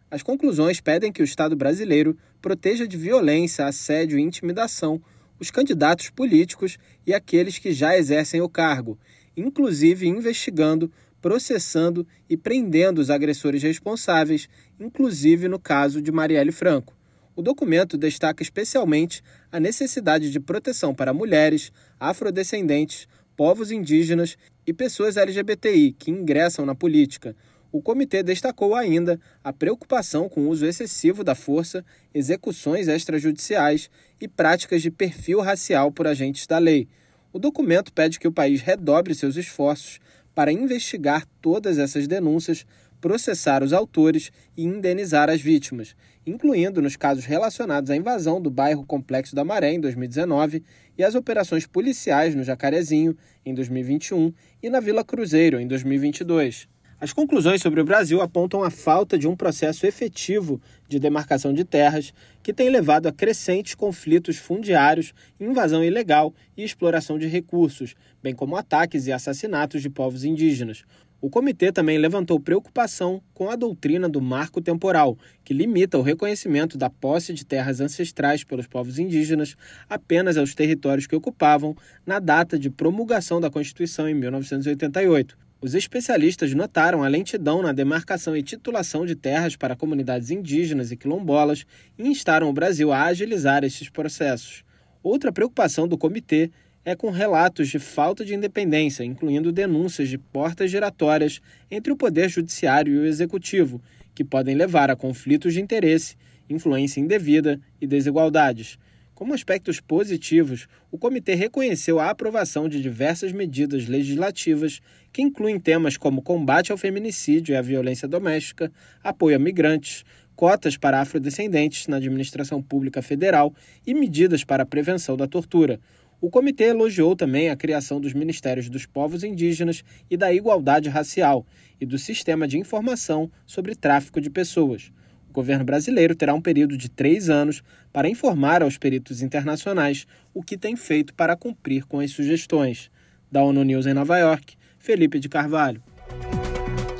[0.10, 5.02] As conclusões pedem que o Estado brasileiro proteja de violência, assédio e intimidação
[5.40, 8.98] os candidatos políticos e aqueles que já exercem o cargo,
[9.36, 10.91] inclusive investigando,
[11.22, 14.48] processando e prendendo os agressores responsáveis,
[14.80, 16.95] inclusive no caso de Marielle Franco.
[17.36, 19.22] O documento destaca especialmente
[19.52, 26.74] a necessidade de proteção para mulheres, afrodescendentes, povos indígenas e pessoas LGBTI que ingressam na
[26.74, 27.36] política.
[27.72, 31.84] O comitê destacou ainda a preocupação com o uso excessivo da força,
[32.14, 33.90] execuções extrajudiciais
[34.22, 36.88] e práticas de perfil racial por agentes da lei.
[37.36, 39.99] O documento pede que o país redobre seus esforços
[40.34, 42.66] para investigar todas essas denúncias,
[43.02, 48.86] processar os autores e indenizar as vítimas, incluindo nos casos relacionados à invasão do bairro
[48.86, 50.64] Complexo da Maré em 2019
[50.98, 54.32] e as operações policiais no Jacarezinho em 2021
[54.64, 56.70] e na Vila Cruzeiro em 2022.
[56.99, 61.65] As conclusões sobre o Brasil apontam a falta de um processo efetivo de demarcação de
[61.65, 68.34] terras, que tem levado a crescentes conflitos fundiários, invasão ilegal e exploração de recursos, bem
[68.34, 70.85] como ataques e assassinatos de povos indígenas,
[71.26, 76.77] o comitê também levantou preocupação com a doutrina do marco temporal, que limita o reconhecimento
[76.77, 79.55] da posse de terras ancestrais pelos povos indígenas
[79.89, 85.44] apenas aos territórios que ocupavam na data de promulgação da Constituição em 1988.
[85.61, 90.98] Os especialistas notaram a lentidão na demarcação e titulação de terras para comunidades indígenas e
[90.98, 91.65] quilombolas
[91.98, 94.64] e instaram o Brasil a agilizar esses processos.
[95.02, 96.52] Outra preocupação do comitê
[96.84, 101.41] é com relatos de falta de independência, incluindo denúncias de portas giratórias
[101.72, 103.82] entre o Poder Judiciário e o Executivo,
[104.14, 106.15] que podem levar a conflitos de interesse,
[106.49, 108.77] influência indevida e desigualdades.
[109.15, 114.81] Como aspectos positivos, o comitê reconheceu a aprovação de diversas medidas legislativas
[115.13, 118.69] que incluem temas como combate ao feminicídio e à violência doméstica,
[119.01, 120.03] apoio a migrantes,
[120.35, 123.55] cotas para afrodescendentes na administração pública federal
[123.87, 125.79] e medidas para a prevenção da tortura.
[126.19, 129.81] O comitê elogiou também a criação dos Ministérios dos Povos Indígenas
[130.11, 131.45] e da Igualdade Racial
[131.79, 134.91] e do Sistema de Informação sobre Tráfico de Pessoas.
[135.36, 140.57] Governo brasileiro terá um período de três anos para informar aos peritos internacionais o que
[140.57, 142.90] tem feito para cumprir com as sugestões.
[143.30, 145.84] Da ONU News em Nova York, Felipe de Carvalho.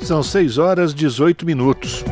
[0.02, 2.04] São 6 horas 18 minutos.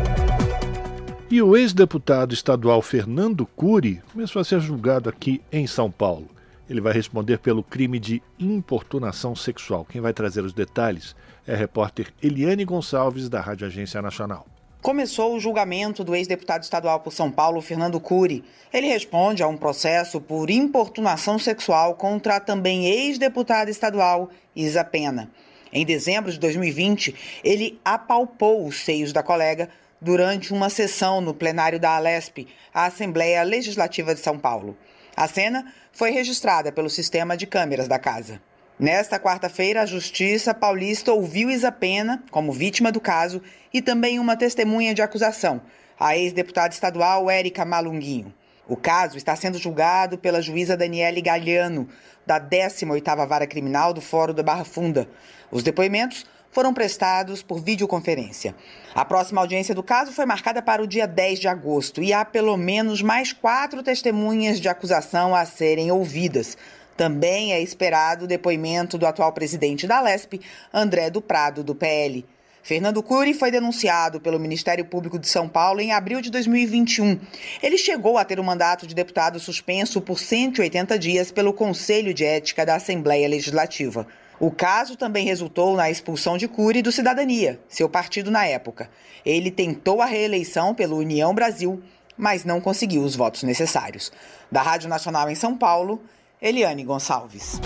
[1.31, 6.31] E o ex-deputado estadual Fernando Cury começou a ser julgado aqui em São Paulo.
[6.71, 9.85] Ele vai responder pelo crime de importunação sexual.
[9.85, 11.15] Quem vai trazer os detalhes
[11.47, 14.54] é a repórter Eliane Gonçalves, da Rádio Agência Nacional.
[14.85, 18.45] Começou o julgamento do ex-deputado estadual por São Paulo, Fernando Cury.
[18.71, 25.31] Ele responde a um processo por importunação sexual contra a também ex-deputada estadual Isa Pena.
[25.73, 29.71] Em dezembro de 2020, ele apalpou os seios da colega
[30.03, 34.77] durante uma sessão no plenário da Alesp, a Assembleia Legislativa de São Paulo.
[35.17, 38.39] A cena foi registrada pelo sistema de câmeras da casa.
[38.79, 43.41] Nesta quarta-feira, a Justiça Paulista ouviu Isa Pena como vítima do caso
[43.73, 45.63] e também uma testemunha de acusação,
[45.99, 48.35] a ex-deputada estadual Érica Malunguinho.
[48.67, 51.89] O caso está sendo julgado pela juíza Daniele Galhano,
[52.27, 55.09] da 18ª Vara Criminal do Fórum da Barra Funda.
[55.53, 58.57] Os depoimentos foram prestados por videoconferência.
[58.93, 62.25] A próxima audiência do caso foi marcada para o dia 10 de agosto e há
[62.25, 66.57] pelo menos mais quatro testemunhas de acusação a serem ouvidas.
[66.97, 70.41] Também é esperado o depoimento do atual presidente da Lesp,
[70.73, 72.25] André do Prado, do PL.
[72.65, 77.21] Fernando Cury foi denunciado pelo Ministério Público de São Paulo em abril de 2021.
[77.63, 82.25] Ele chegou a ter o mandato de deputado suspenso por 180 dias pelo Conselho de
[82.25, 84.07] Ética da Assembleia Legislativa.
[84.41, 88.89] O caso também resultou na expulsão de Cury do Cidadania, seu partido na época.
[89.27, 91.83] Ele tentou a reeleição pelo União Brasil,
[92.17, 94.11] mas não conseguiu os votos necessários.
[94.51, 96.03] Da Rádio Nacional em São Paulo,
[96.41, 97.61] Eliane Gonçalves.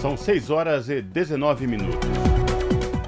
[0.00, 2.08] São 6 horas e 19 minutos.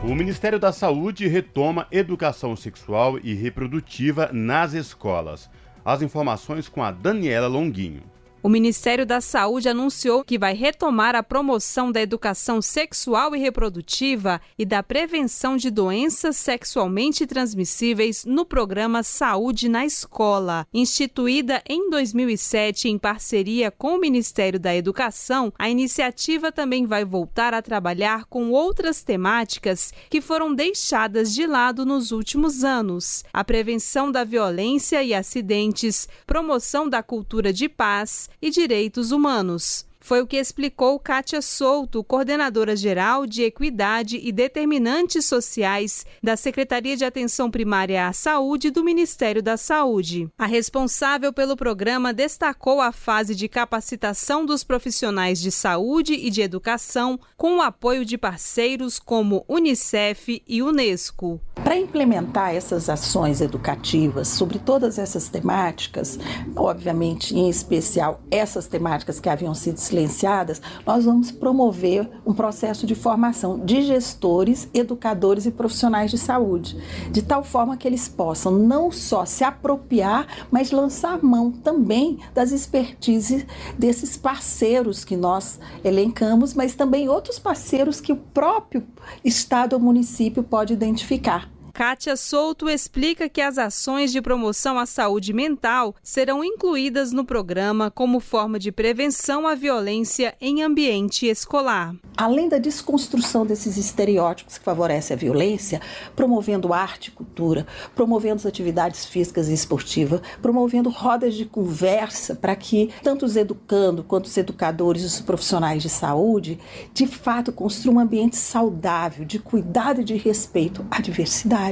[0.02, 5.51] O Ministério da Saúde retoma educação sexual e reprodutiva nas escolas.
[5.85, 8.02] As informações com a Daniela Longuinho.
[8.47, 14.40] O Ministério da Saúde anunciou que vai retomar a promoção da educação sexual e reprodutiva
[14.56, 20.64] e da prevenção de doenças sexualmente transmissíveis no programa Saúde na Escola.
[20.73, 27.52] Instituída em 2007 em parceria com o Ministério da Educação, a iniciativa também vai voltar
[27.52, 34.12] a trabalhar com outras temáticas que foram deixadas de lado nos últimos anos: a prevenção
[34.12, 39.86] da violência e acidentes, promoção da cultura de paz e direitos humanos.
[40.07, 46.97] Foi o que explicou Kátia Souto, coordenadora geral de Equidade e Determinantes Sociais da Secretaria
[46.97, 50.31] de Atenção Primária à Saúde do Ministério da Saúde.
[50.39, 56.41] A responsável pelo programa destacou a fase de capacitação dos profissionais de saúde e de
[56.41, 61.41] educação com o apoio de parceiros como Unicef e Unesco.
[61.57, 66.16] Para implementar essas ações educativas sobre todas essas temáticas,
[66.55, 72.94] obviamente, em especial essas temáticas que haviam sido silenciadas, nós vamos promover um processo de
[72.94, 76.77] formação de gestores, educadores e profissionais de saúde,
[77.10, 82.52] de tal forma que eles possam não só se apropriar, mas lançar mão também das
[82.52, 83.47] expertises
[83.78, 88.86] desses parceiros que nós elencamos, mas também outros parceiros que o próprio
[89.24, 91.56] Estado ou município pode identificar.
[91.77, 97.90] Kátia Souto explica que as ações de promoção à saúde mental serão incluídas no programa
[97.90, 101.94] como forma de prevenção à violência em ambiente escolar.
[102.16, 105.82] Além da desconstrução desses estereótipos que favorecem a violência,
[106.16, 112.57] promovendo arte e cultura, promovendo as atividades físicas e esportivas, promovendo rodas de conversa para
[112.57, 116.59] que tanto os educando quanto os educadores e os profissionais de saúde,
[116.94, 121.65] de fato, construam um ambiente saudável, de cuidado e de respeito à diversidade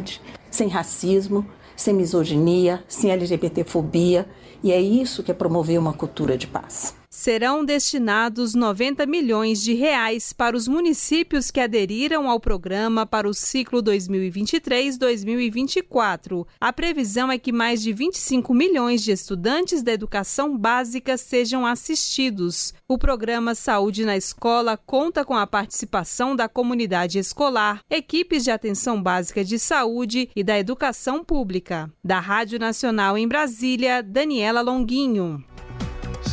[0.50, 1.46] sem racismo,
[1.76, 4.26] sem misoginia, sem LGBTfobia,
[4.62, 9.72] e é isso que é promover uma cultura de paz serão destinados 90 milhões de
[9.72, 16.44] reais para os municípios que aderiram ao programa para o ciclo 2023-2024.
[16.60, 22.74] A previsão é que mais de 25 milhões de estudantes da educação básica sejam assistidos.
[22.88, 29.00] O programa Saúde na Escola conta com a participação da comunidade escolar, equipes de atenção
[29.00, 31.88] básica de saúde e da educação pública.
[32.02, 35.53] Da Rádio Nacional em Brasília, Daniela Longuinho.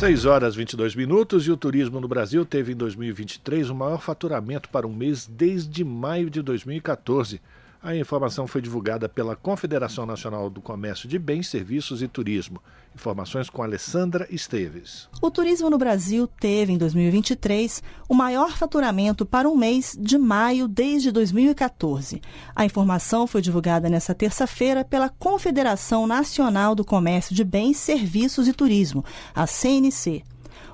[0.02, 4.68] 6 horas 22 minutos e o turismo no Brasil teve em 2023 o maior faturamento
[4.68, 7.40] para um mês desde maio de 2014.
[7.80, 12.60] A informação foi divulgada pela Confederação Nacional do Comércio de Bens, Serviços e Turismo.
[12.94, 15.08] Informações com Alessandra Esteves.
[15.20, 20.68] O turismo no Brasil teve, em 2023, o maior faturamento para um mês de maio
[20.68, 22.20] desde 2014.
[22.54, 28.52] A informação foi divulgada nesta terça-feira pela Confederação Nacional do Comércio de Bens, Serviços e
[28.52, 29.04] Turismo,
[29.34, 30.22] a CNC.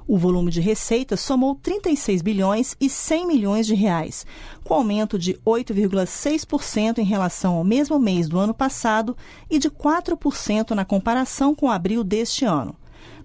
[0.09, 4.25] O volume de receita somou 36 bilhões e 100 milhões de reais,
[4.65, 9.15] com aumento de 8,6% em relação ao mesmo mês do ano passado
[9.51, 12.75] e de 4% na comparação com abril deste ano.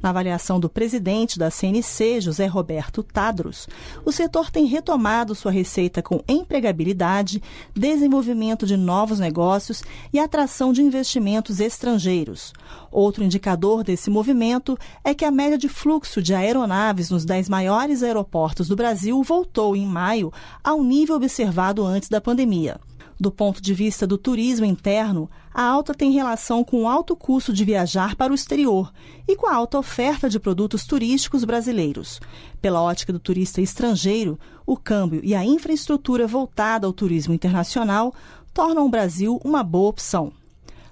[0.04, 3.70] Na avaliação do presidente da CNC, José Roberto Tadros,
[4.04, 7.42] o setor tem retomado sua receita com empregabilidade,
[7.74, 9.82] desenvolvimento de novos negócios
[10.12, 12.52] e atração de investimentos estrangeiros.
[12.92, 18.04] Outro indicador desse movimento é que a média de fluxo de aeronaves nos dez maiores
[18.04, 22.78] aeroportos do Brasil voltou em maio ao nível observado antes da pandemia.
[23.24, 27.54] Do ponto de vista do turismo interno, a alta tem relação com o alto custo
[27.54, 28.92] de viajar para o exterior
[29.26, 32.20] e com a alta oferta de produtos turísticos brasileiros.
[32.62, 38.14] Pela ótica do turista estrangeiro, o câmbio e a infraestrutura voltada ao turismo internacional
[38.54, 40.34] tornam o Brasil uma boa opção.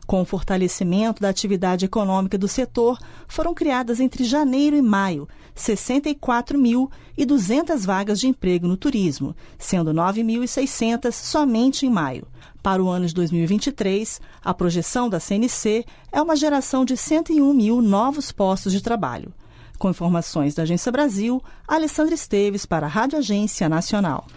[0.07, 2.97] Com o fortalecimento da atividade econômica do setor,
[3.27, 11.85] foram criadas entre janeiro e maio 64.200 vagas de emprego no turismo, sendo 9.600 somente
[11.85, 12.27] em maio.
[12.63, 17.81] Para o ano de 2023, a projeção da CNC é uma geração de 101 mil
[17.81, 19.33] novos postos de trabalho.
[19.79, 24.27] Com informações da Agência Brasil, Alessandra Esteves para a Rádio Agência Nacional.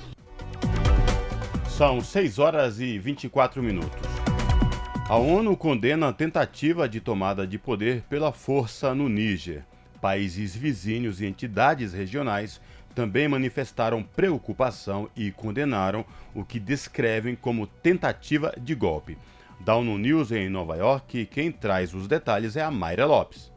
[1.77, 4.15] São 6 horas e 24 minutos.
[5.07, 9.67] A ONU condena a tentativa de tomada de poder pela força no Níger.
[10.05, 12.61] Países vizinhos e entidades regionais
[12.95, 16.05] também manifestaram preocupação e condenaram
[16.35, 19.17] o que descrevem como tentativa de golpe.
[19.61, 23.51] Da ONU News em Nova York, quem traz os detalhes é a Mayra Lopes.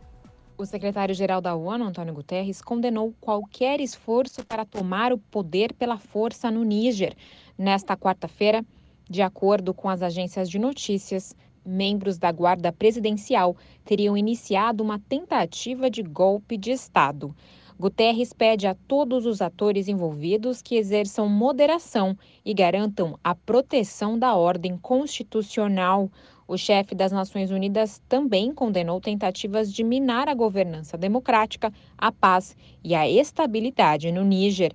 [0.57, 6.49] O secretário-geral da ONU, Antônio Guterres, condenou qualquer esforço para tomar o poder pela força
[6.49, 7.13] no Níger.
[7.57, 8.63] Nesta quarta-feira,
[9.09, 11.35] de acordo com as agências de notícias,
[11.67, 17.35] membros da Guarda Presidencial teriam iniciado uma tentativa de golpe de Estado.
[17.79, 24.35] Guterres pede a todos os atores envolvidos que exerçam moderação e garantam a proteção da
[24.35, 26.09] ordem constitucional.
[26.47, 32.55] O chefe das Nações Unidas também condenou tentativas de minar a governança democrática, a paz
[32.83, 34.73] e a estabilidade no Níger.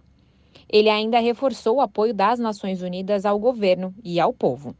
[0.68, 4.76] Ele ainda reforçou o apoio das Nações Unidas ao governo e ao povo.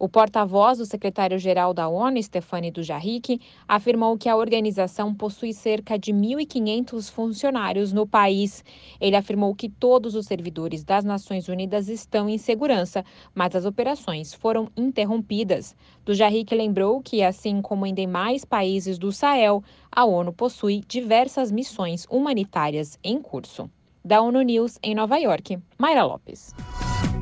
[0.00, 6.10] O porta-voz do secretário-geral da ONU, Stefani Dujarric, afirmou que a organização possui cerca de
[6.10, 8.64] 1.500 funcionários no país.
[8.98, 13.04] Ele afirmou que todos os servidores das Nações Unidas estão em segurança,
[13.34, 15.76] mas as operações foram interrompidas.
[16.02, 19.62] Dujarric lembrou que, assim como em demais países do Sahel,
[19.92, 23.68] a ONU possui diversas missões humanitárias em curso.
[24.02, 26.54] Da ONU News em Nova York, Mayra Lopes.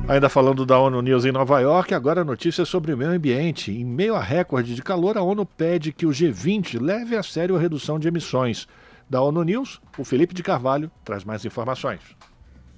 [0.09, 3.71] Ainda falando da ONU News em Nova York, agora notícias sobre o meio ambiente.
[3.71, 7.55] Em meio a recorde de calor, a ONU pede que o G20 leve a sério
[7.55, 8.67] a redução de emissões.
[9.07, 11.99] Da ONU News, o Felipe de Carvalho traz mais informações.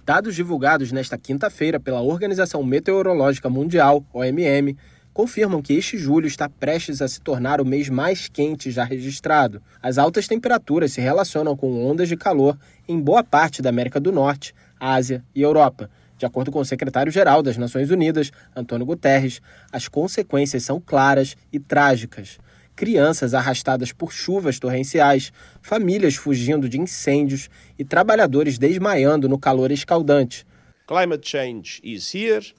[0.05, 4.75] Dados divulgados nesta quinta-feira pela Organização Meteorológica Mundial, OMM,
[5.13, 9.61] confirmam que este julho está prestes a se tornar o mês mais quente já registrado.
[9.81, 12.57] As altas temperaturas se relacionam com ondas de calor
[12.89, 15.89] em boa parte da América do Norte, Ásia e Europa
[16.21, 19.41] de acordo com o secretário-geral das Nações Unidas, Antônio Guterres,
[19.71, 22.37] as consequências são claras e trágicas.
[22.75, 25.33] Crianças arrastadas por chuvas torrenciais,
[25.63, 30.45] famílias fugindo de incêndios e trabalhadores desmaiando no calor escaldante.
[30.85, 32.53] Climate change is here,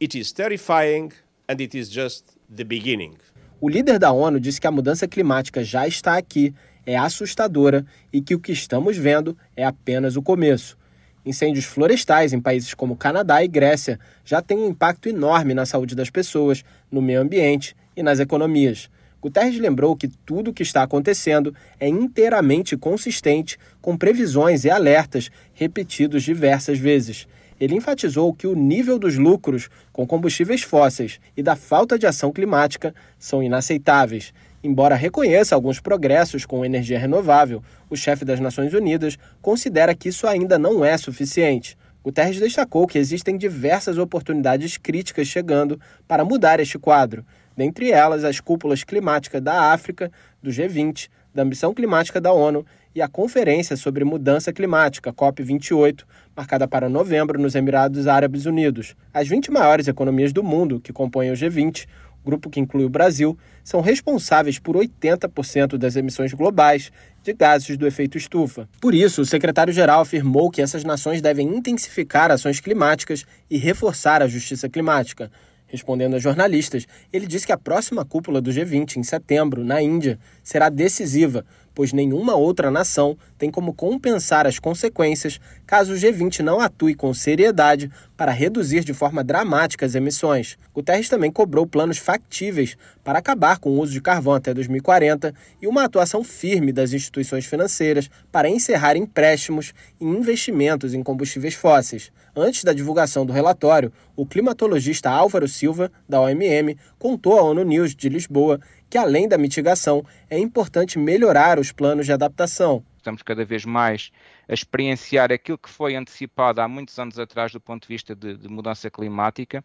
[0.00, 1.10] it is terrifying
[1.48, 3.14] and it is just the beginning.
[3.60, 6.54] O líder da ONU disse que a mudança climática já está aqui,
[6.86, 10.80] é assustadora e que o que estamos vendo é apenas o começo.
[11.24, 15.94] Incêndios florestais em países como Canadá e Grécia já têm um impacto enorme na saúde
[15.94, 18.90] das pessoas, no meio ambiente e nas economias.
[19.20, 25.30] Guterres lembrou que tudo o que está acontecendo é inteiramente consistente com previsões e alertas
[25.54, 27.28] repetidos diversas vezes.
[27.60, 32.32] Ele enfatizou que o nível dos lucros com combustíveis fósseis e da falta de ação
[32.32, 39.18] climática são inaceitáveis Embora reconheça alguns progressos com energia renovável, o chefe das Nações Unidas
[39.40, 41.76] considera que isso ainda não é suficiente.
[42.04, 47.24] Guterres destacou que existem diversas oportunidades críticas chegando para mudar este quadro,
[47.56, 52.64] dentre elas as cúpulas climáticas da África, do G20, da Ambição Climática da ONU
[52.94, 56.04] e a Conferência sobre Mudança Climática, COP28,
[56.36, 58.94] marcada para novembro nos Emirados Árabes Unidos.
[59.12, 61.86] As 20 maiores economias do mundo que compõem o G20
[62.24, 66.92] grupo que inclui o Brasil, são responsáveis por 80% das emissões globais
[67.22, 68.68] de gases do efeito estufa.
[68.80, 74.28] Por isso, o secretário-geral afirmou que essas nações devem intensificar ações climáticas e reforçar a
[74.28, 75.30] justiça climática.
[75.72, 80.18] Respondendo a jornalistas, ele disse que a próxima cúpula do G20, em setembro, na Índia,
[80.42, 86.60] será decisiva, pois nenhuma outra nação tem como compensar as consequências caso o G20 não
[86.60, 90.58] atue com seriedade para reduzir de forma dramática as emissões.
[90.74, 95.66] Guterres também cobrou planos factíveis para acabar com o uso de carvão até 2040 e
[95.66, 102.12] uma atuação firme das instituições financeiras para encerrar empréstimos e investimentos em combustíveis fósseis.
[102.34, 107.94] Antes da divulgação do relatório, o climatologista Álvaro Silva, da OMM, contou à ONU News
[107.94, 108.60] de Lisboa
[108.92, 112.84] que, além da mitigação, é importante melhorar os planos de adaptação.
[112.98, 114.12] Estamos cada vez mais
[114.46, 118.36] a experienciar aquilo que foi antecipado há muitos anos atrás do ponto de vista de,
[118.36, 119.64] de mudança climática.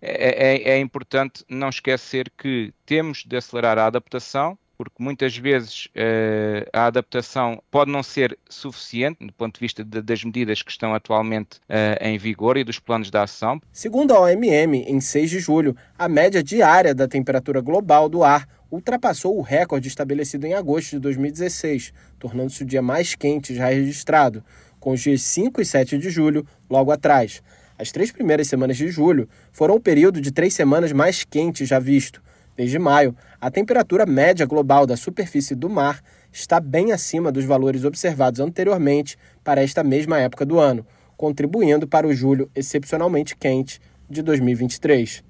[0.00, 5.86] é, é, é importante não esquecer que temos de acelerar a adaptação, porque muitas vezes
[5.86, 10.70] uh, a adaptação pode não ser suficiente do ponto de vista de, das medidas que
[10.70, 13.60] estão atualmente uh, em vigor e dos planos de ação.
[13.72, 18.46] Segundo a OMM, em 6 de julho, a média diária da temperatura global do ar
[18.70, 24.44] ultrapassou o recorde estabelecido em agosto de 2016, tornando-se o dia mais quente já registrado,
[24.78, 27.42] com os dias 5 e 7 de julho logo atrás.
[27.78, 31.78] As três primeiras semanas de julho foram o período de três semanas mais quentes já
[31.78, 32.22] visto.
[32.56, 37.84] Desde maio, a temperatura média global da superfície do mar está bem acima dos valores
[37.84, 40.84] observados anteriormente para esta mesma época do ano,
[41.16, 43.80] contribuindo para o julho excepcionalmente quente
[44.10, 45.22] de 2023.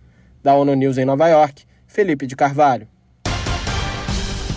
[0.42, 2.88] Da ONU News em Nova York, Felipe de Carvalho.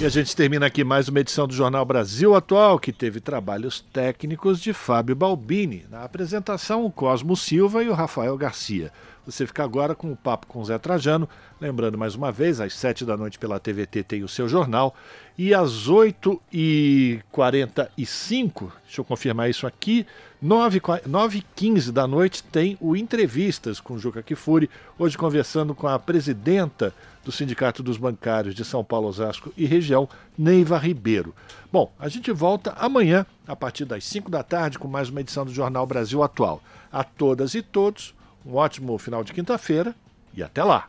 [0.01, 3.81] E a gente termina aqui mais uma edição do Jornal Brasil Atual, que teve trabalhos
[3.93, 5.85] técnicos de Fábio Balbini.
[5.91, 8.91] Na apresentação, o Cosmo Silva e o Rafael Garcia.
[9.27, 11.29] Você fica agora com o papo com o Zé Trajano.
[11.59, 14.95] Lembrando mais uma vez, às 7 da noite pela TVT tem o seu jornal.
[15.37, 20.07] E às 8h45, deixa eu confirmar isso aqui,
[20.43, 24.67] 9h15 da noite tem o Entrevistas com Juca Kifuri.
[24.97, 26.91] Hoje conversando com a presidenta
[27.23, 30.07] do Sindicato dos Bancários de São Paulo, Osasco e região,
[30.37, 31.33] Neiva Ribeiro.
[31.71, 35.45] Bom, a gente volta amanhã, a partir das 5 da tarde, com mais uma edição
[35.45, 36.61] do Jornal Brasil Atual.
[36.91, 38.13] A todas e todos,
[38.45, 39.95] um ótimo final de quinta-feira
[40.33, 40.79] e até lá!